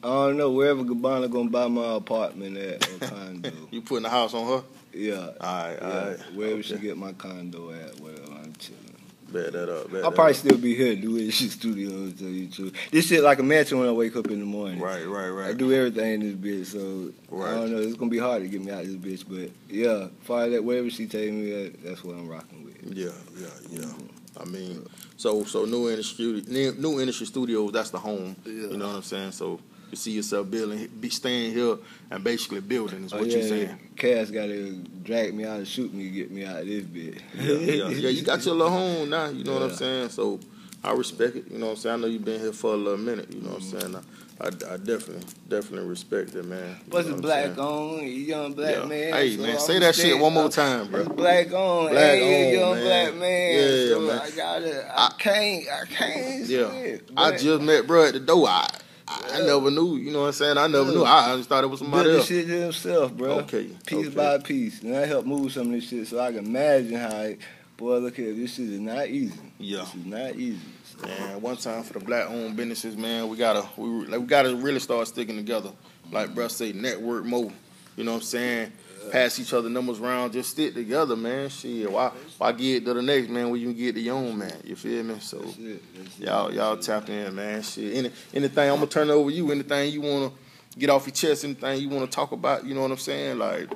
[0.04, 3.50] I don't know wherever Gabbana gonna buy my apartment at or condo.
[3.72, 4.64] You putting the house on her?
[4.92, 5.14] yeah.
[5.16, 6.20] All right, all Yeah, right.
[6.32, 8.95] wherever she get my condo at, whatever I'm chilling.
[9.32, 9.90] Bet that up.
[9.90, 10.36] Bet I'll that probably up.
[10.36, 12.72] still be here doing shit studios to you too.
[12.92, 14.78] This shit like a mansion when I wake up in the morning.
[14.78, 15.48] Right, right, right.
[15.50, 17.50] I do everything in this bitch, so Right.
[17.50, 17.78] I don't know.
[17.78, 20.62] It's gonna be hard to get me out of this bitch, but yeah, fire that
[20.64, 22.96] whatever she take me at, that's what I'm rocking with.
[22.96, 23.80] Yeah, yeah, yeah.
[23.80, 24.40] Mm-hmm.
[24.40, 24.86] I mean,
[25.16, 27.72] so so new industry, new new industry studios.
[27.72, 28.36] That's the home.
[28.44, 28.52] Yeah.
[28.52, 29.32] You know what I'm saying?
[29.32, 29.58] So
[29.90, 31.78] you see yourself building, be staying here
[32.10, 33.78] and basically building is Oh, what yeah, you're saying.
[33.96, 34.72] Cass gotta
[35.02, 37.22] drag me out and shoot me to get me out of this bit.
[37.34, 38.08] Yeah, yeah, yeah.
[38.08, 39.28] You got your little home now.
[39.28, 40.08] You know what I'm saying?
[40.10, 40.40] So
[40.82, 41.50] I respect it.
[41.50, 41.94] You know what I'm saying?
[41.94, 43.32] I know you've been here for a little minute.
[43.32, 43.92] You know what I'm mm-hmm.
[43.92, 43.96] saying?
[43.96, 46.68] I, I, I definitely definitely respect it, man.
[46.68, 48.02] You What's a black on?
[48.02, 48.84] You young black Yeah.
[48.84, 49.12] man.
[49.14, 51.04] Hey, so man, say that shit one more time, bro.
[51.06, 51.90] Black on.
[51.90, 52.84] Black hey, on, young man.
[52.84, 53.54] black man.
[53.54, 54.18] Yeah, so man.
[54.18, 54.98] I gotta.
[54.98, 55.64] I, I- can't.
[55.68, 56.46] I can't.
[56.46, 56.70] Yeah.
[56.70, 58.48] shit, I just met bro at the door.
[58.48, 58.68] I,
[59.08, 59.46] I Yeah.
[59.46, 59.96] never knew.
[59.96, 60.58] You know what I'm saying?
[60.58, 61.04] I never knew.
[61.04, 62.28] I just thought it was built somebody this else.
[62.28, 63.30] shit to himself, bro.
[63.40, 63.68] Okay.
[63.86, 64.16] Piece okay.
[64.16, 67.16] by piece, and I helped move some of this shit, so I can imagine how.
[67.20, 67.38] It,
[67.76, 68.32] boy, look here.
[68.34, 69.38] This shit is not easy.
[69.58, 69.78] Yeah.
[69.80, 70.58] This is not easy.
[71.02, 74.56] Man, one time for the black owned businesses, man, we gotta we like, we gotta
[74.56, 75.70] really start sticking together.
[76.10, 77.52] Like bruh say, network more.
[77.96, 78.72] You know what I'm saying?
[79.10, 81.48] Pass each other numbers around, just stick together, man.
[81.48, 84.38] Shit, why why get to the next man when you can get to your own
[84.38, 84.52] man?
[84.64, 85.16] You feel me?
[85.20, 85.82] So That's it.
[85.96, 86.24] That's it.
[86.24, 87.62] y'all y'all tap in, man.
[87.62, 89.50] Shit, Any, anything I'm gonna turn it over to you.
[89.50, 90.32] Anything you wanna
[90.78, 92.64] get off your chest, anything you wanna talk about.
[92.64, 93.38] You know what I'm saying?
[93.38, 93.70] Like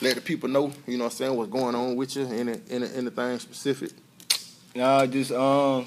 [0.00, 0.72] let the people know.
[0.86, 1.36] You know what I'm saying?
[1.36, 2.26] What's going on with you?
[2.26, 3.90] Any, any anything specific?
[4.74, 5.86] Nah, just um.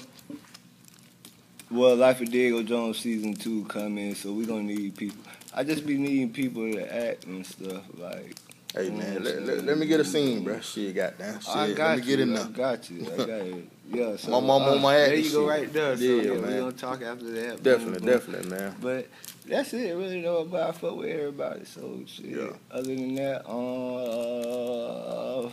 [1.70, 5.22] Well, Life of Diego Jones season two coming, so we gonna need people.
[5.52, 8.34] I just be needing people to act and stuff like.
[8.78, 10.60] Hey man, let, let, let me get a scene, bro.
[10.60, 11.40] Shit, goddamn.
[11.40, 12.22] Shit, I got let me get you.
[12.22, 12.52] in I there.
[12.52, 13.06] got you.
[13.12, 13.68] I got it.
[13.90, 14.16] Yeah.
[14.18, 15.08] So, My mama uh, on my ass.
[15.08, 15.96] There you go, right there.
[15.96, 16.42] So, Yeah, yeah, man.
[16.42, 17.62] we gonna talk after that.
[17.62, 18.14] Definitely, Boom, boom.
[18.14, 18.74] definitely, man.
[18.80, 19.08] But
[19.46, 20.44] that's it, really though.
[20.44, 21.64] But I fuck with everybody.
[21.64, 22.26] So shit.
[22.26, 22.50] Yeah.
[22.70, 25.50] Other than that, uh,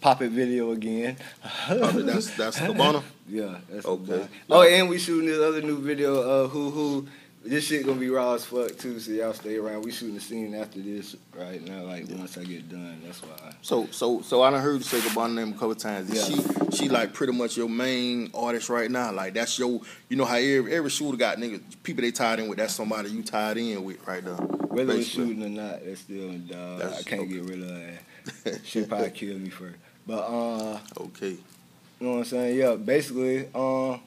[0.00, 1.16] pop it video again.
[1.70, 3.02] Oh, that's that's Cabana.
[3.26, 4.12] Yeah, that's Okay.
[4.12, 4.28] okay.
[4.50, 6.44] Oh, and we shooting this other new video.
[6.44, 7.06] Uh, who who
[7.44, 8.98] this shit gonna be raw as fuck too.
[8.98, 9.84] So y'all stay around.
[9.84, 11.82] We shooting the scene after this right now.
[11.82, 13.52] Like once I get done, that's why.
[13.62, 16.10] So so so I done heard you say goodbye name a couple times.
[16.10, 16.36] Is Yeah.
[16.70, 19.12] she she like pretty much your main artist right now?
[19.12, 22.48] Like that's your you know how every every shooter got niggas people they tied in
[22.48, 22.58] with.
[22.58, 24.36] That's somebody you tied in with right now.
[24.36, 26.78] Whether we're shooting or not, that's still in dog.
[26.80, 27.32] That's- I can't okay.
[27.34, 27.68] get rid of
[28.44, 28.60] that.
[28.64, 29.76] She'll probably kill me first.
[30.06, 31.30] But uh, Okay.
[31.30, 31.38] you
[32.00, 32.58] know what I'm saying?
[32.58, 33.98] Yeah, basically, uh,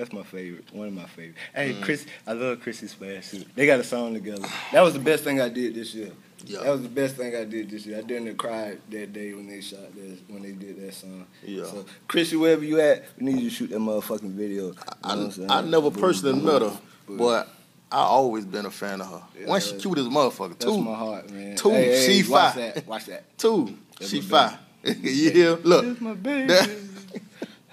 [0.00, 0.64] that's my favorite.
[0.72, 1.36] One of my favorite.
[1.54, 1.82] Hey, Mm.
[1.82, 3.44] Chris, I love Chrissy Splash too.
[3.54, 4.46] They got a song together.
[4.72, 6.10] That was the best thing I did this year.
[6.46, 6.60] Yeah.
[6.62, 7.98] That was the best thing I did this year.
[7.98, 11.26] I didn't cry that day when they shot that when they did that song.
[11.44, 11.64] Yeah.
[11.64, 14.68] So, Chrissy, wherever you at, we need you to shoot that motherfucking video.
[14.68, 15.50] You know I, what I'm saying?
[15.50, 17.46] I never personally met her, but
[17.92, 19.22] I always been a fan of her.
[19.46, 19.80] One, she Yeah.
[19.80, 20.58] cute as a motherfucker.
[20.58, 21.56] that's Two, my heart, man.
[21.56, 22.72] two, Hey, hey, she watch fine.
[22.74, 22.86] that.
[22.86, 23.38] Watch that.
[23.38, 24.56] two, That's she fine.
[24.84, 25.58] you?
[25.62, 26.54] Look, That's my baby.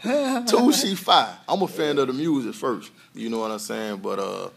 [0.48, 1.34] two, she fine.
[1.48, 2.92] I'm a fan of the music first.
[3.14, 3.98] You know what I'm saying?
[3.98, 4.50] But uh,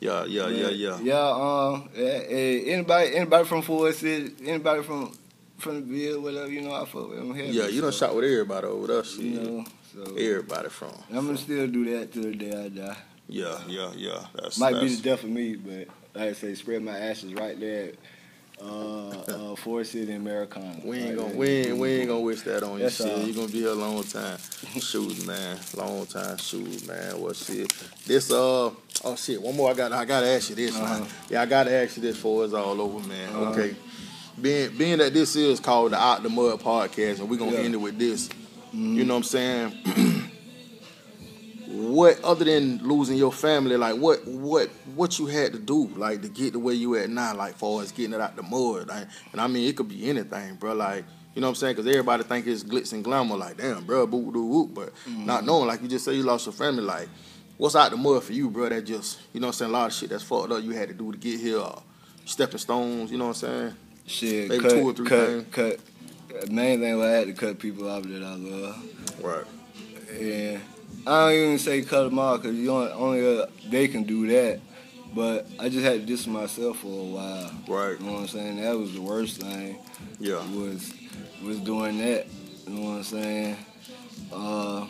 [0.00, 0.98] yeah, yeah, yeah, yeah.
[1.00, 5.16] Yeah, um, yeah, eh, anybody, anybody from Ford City, anybody from
[5.58, 7.34] from the Ville, whatever, you know, I fuck with them.
[7.36, 9.02] Yeah, you done so, shot with everybody over.
[9.02, 9.20] Shit.
[9.20, 10.92] You know, so Everybody from.
[11.10, 12.96] I'm gonna still do that till the day I die.
[13.28, 14.26] Yeah, yeah, yeah.
[14.34, 17.32] That's Might that's, be the death of me, but like I say, spread my ashes
[17.34, 17.92] right there.
[18.64, 20.76] Uh, uh, Ford City Americana.
[20.82, 22.84] We ain't gonna we ain't we ain't gonna wish that on you.
[22.84, 23.18] That's Shit, all.
[23.20, 24.38] you gonna be here a long time.
[24.80, 26.38] Shoot, man, long time.
[26.38, 27.20] Shoot, man.
[27.20, 27.70] What shit?
[28.06, 28.70] This uh
[29.04, 29.40] oh shit.
[29.42, 29.70] One more.
[29.70, 30.74] I got I gotta ask you this.
[30.76, 31.00] Uh-huh.
[31.00, 31.08] Man.
[31.28, 33.28] Yeah, I gotta ask you this before it's all over, man.
[33.34, 33.50] Uh-huh.
[33.50, 33.76] Okay.
[34.40, 37.58] Being being that this is called the Out the Mud podcast, and we're gonna Yeah.
[37.58, 38.28] end it with this.
[38.74, 38.94] Mhm.
[38.96, 39.72] You know what I'm saying?
[41.74, 46.22] what other than losing your family, like what what what you had to do, like
[46.22, 48.88] to get to where you at now, like far as getting it out the mud,
[48.88, 50.74] like, and I mean it could be anything, bro.
[50.74, 51.76] Like you know what I'm saying?
[51.76, 55.26] Because everybody think it's glitz and glamour, like damn, bro, boo doo whoop, but mm-hmm.
[55.26, 57.08] not knowing, like you just say you lost your family, like
[57.56, 58.68] what's out the mud for you, bro?
[58.68, 59.70] That just you know what I'm saying?
[59.70, 61.64] A lot of shit that's fucked up you had to do to get here,
[62.24, 63.74] stepping stones, you know what I'm saying?
[64.06, 65.46] Shit, Maybe cut, two or three cut, things.
[65.50, 66.50] cut.
[66.50, 68.84] Main thing was I had to cut people off that I love.
[69.22, 69.44] Right.
[70.20, 70.60] And
[71.06, 74.26] I don't even say cut them off because you only, only uh, they can do
[74.28, 74.60] that.
[75.14, 77.50] But I just had to distance myself for a while.
[77.68, 77.98] Right.
[78.00, 78.60] You know what I'm saying?
[78.60, 79.78] That was the worst thing.
[80.18, 80.42] Yeah.
[80.52, 80.92] Was
[81.44, 82.26] was doing that.
[82.66, 83.56] You know what I'm saying?
[84.32, 84.86] Uh,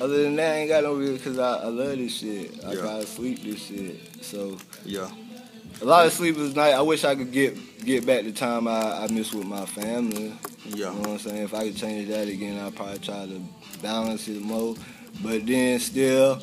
[0.00, 2.64] other than that, I ain't got no real because I, I love this shit.
[2.64, 2.82] I Yeah.
[2.82, 3.96] gotta sleep this shit.
[4.24, 5.10] So Yeah.
[5.82, 6.72] a lot of sleepless night.
[6.74, 10.32] I wish I could get get back the time I, I miss with my family.
[10.64, 10.90] Yeah.
[10.90, 11.42] You know what I'm saying?
[11.42, 13.40] If I could change that again, I'd probably try to
[13.84, 14.74] balance it more.
[15.22, 16.40] But then still,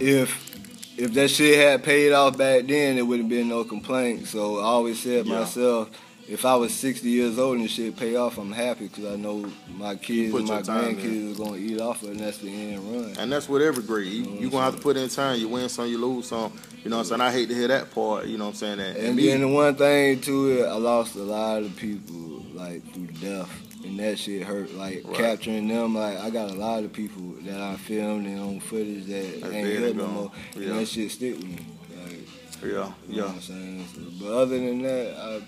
[0.00, 0.50] if
[0.98, 4.26] if that shit had paid off back then, it wouldn't been no complaint.
[4.26, 5.38] So I always said Yeah.
[5.40, 5.88] myself,
[6.28, 9.44] if I was 60 years old and shit pay off, I'm happy because I know
[9.78, 10.96] my kids and my your time in.
[10.96, 13.14] grandkids are gonna eat off it, and that's the end run.
[13.18, 14.12] And that's with every grade.
[14.12, 15.40] You, you gonna have to put in time.
[15.40, 16.52] You win some, you lose some.
[16.84, 17.20] You know what I'm saying?
[17.22, 18.26] I hate to hear that part.
[18.26, 18.80] You know what I'm saying?
[18.80, 22.42] And, And me, then the one thing to it, I lost a lot of people
[22.54, 23.48] like through death,
[23.84, 24.72] and that shit hurt.
[24.74, 25.16] Like Right.
[25.16, 29.06] capturing them, like I got a lot of people that I filmed and on footage
[29.06, 30.70] that ain't here no more, Yeah.
[30.70, 31.58] and that shit stick with me.
[32.04, 32.18] Like,
[32.62, 33.86] yeah, you know yeah, what I'm saying?
[33.94, 35.42] So, but other than that, I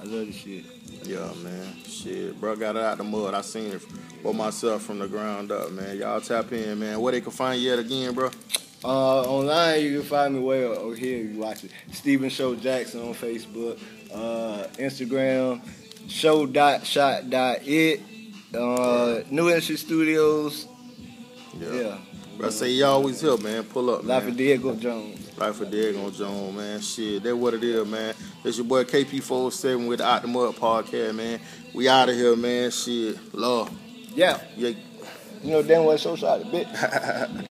[0.00, 0.64] I love the shit.
[1.04, 1.76] yeah, man.
[1.86, 3.34] Shit, bro, got it out the mud.
[3.34, 3.82] I seen it
[4.22, 5.98] for myself from the ground up, man.
[5.98, 6.98] Y'all tap in, man.
[7.00, 8.30] Where they can find you at again, bro?
[8.82, 11.18] Uh, online, you can find me where over here.
[11.22, 11.70] You watch it.
[11.92, 13.78] Stephen Show Jackson on Facebook,
[14.10, 15.60] uh, Instagram,
[16.10, 18.00] show dot shot dot it.
[18.54, 20.66] Uh, New Industry Studios.
[21.58, 21.98] Yeah.
[22.36, 23.64] Bro, I say y'all always here, man.
[23.64, 24.32] Pull up, Life man.
[24.32, 25.38] of Diego Jones.
[25.38, 26.80] Life for Diego Jones, man.
[26.80, 28.14] Shit, that what it is, man.
[28.44, 31.38] It's your boy KP47 with the Out the Mud podcast, man.
[31.74, 32.70] We out of here, man.
[32.70, 33.70] Shit, love.
[34.14, 34.40] Yeah.
[34.56, 34.70] Yeah.
[35.42, 36.66] You know damn well show shot a bit.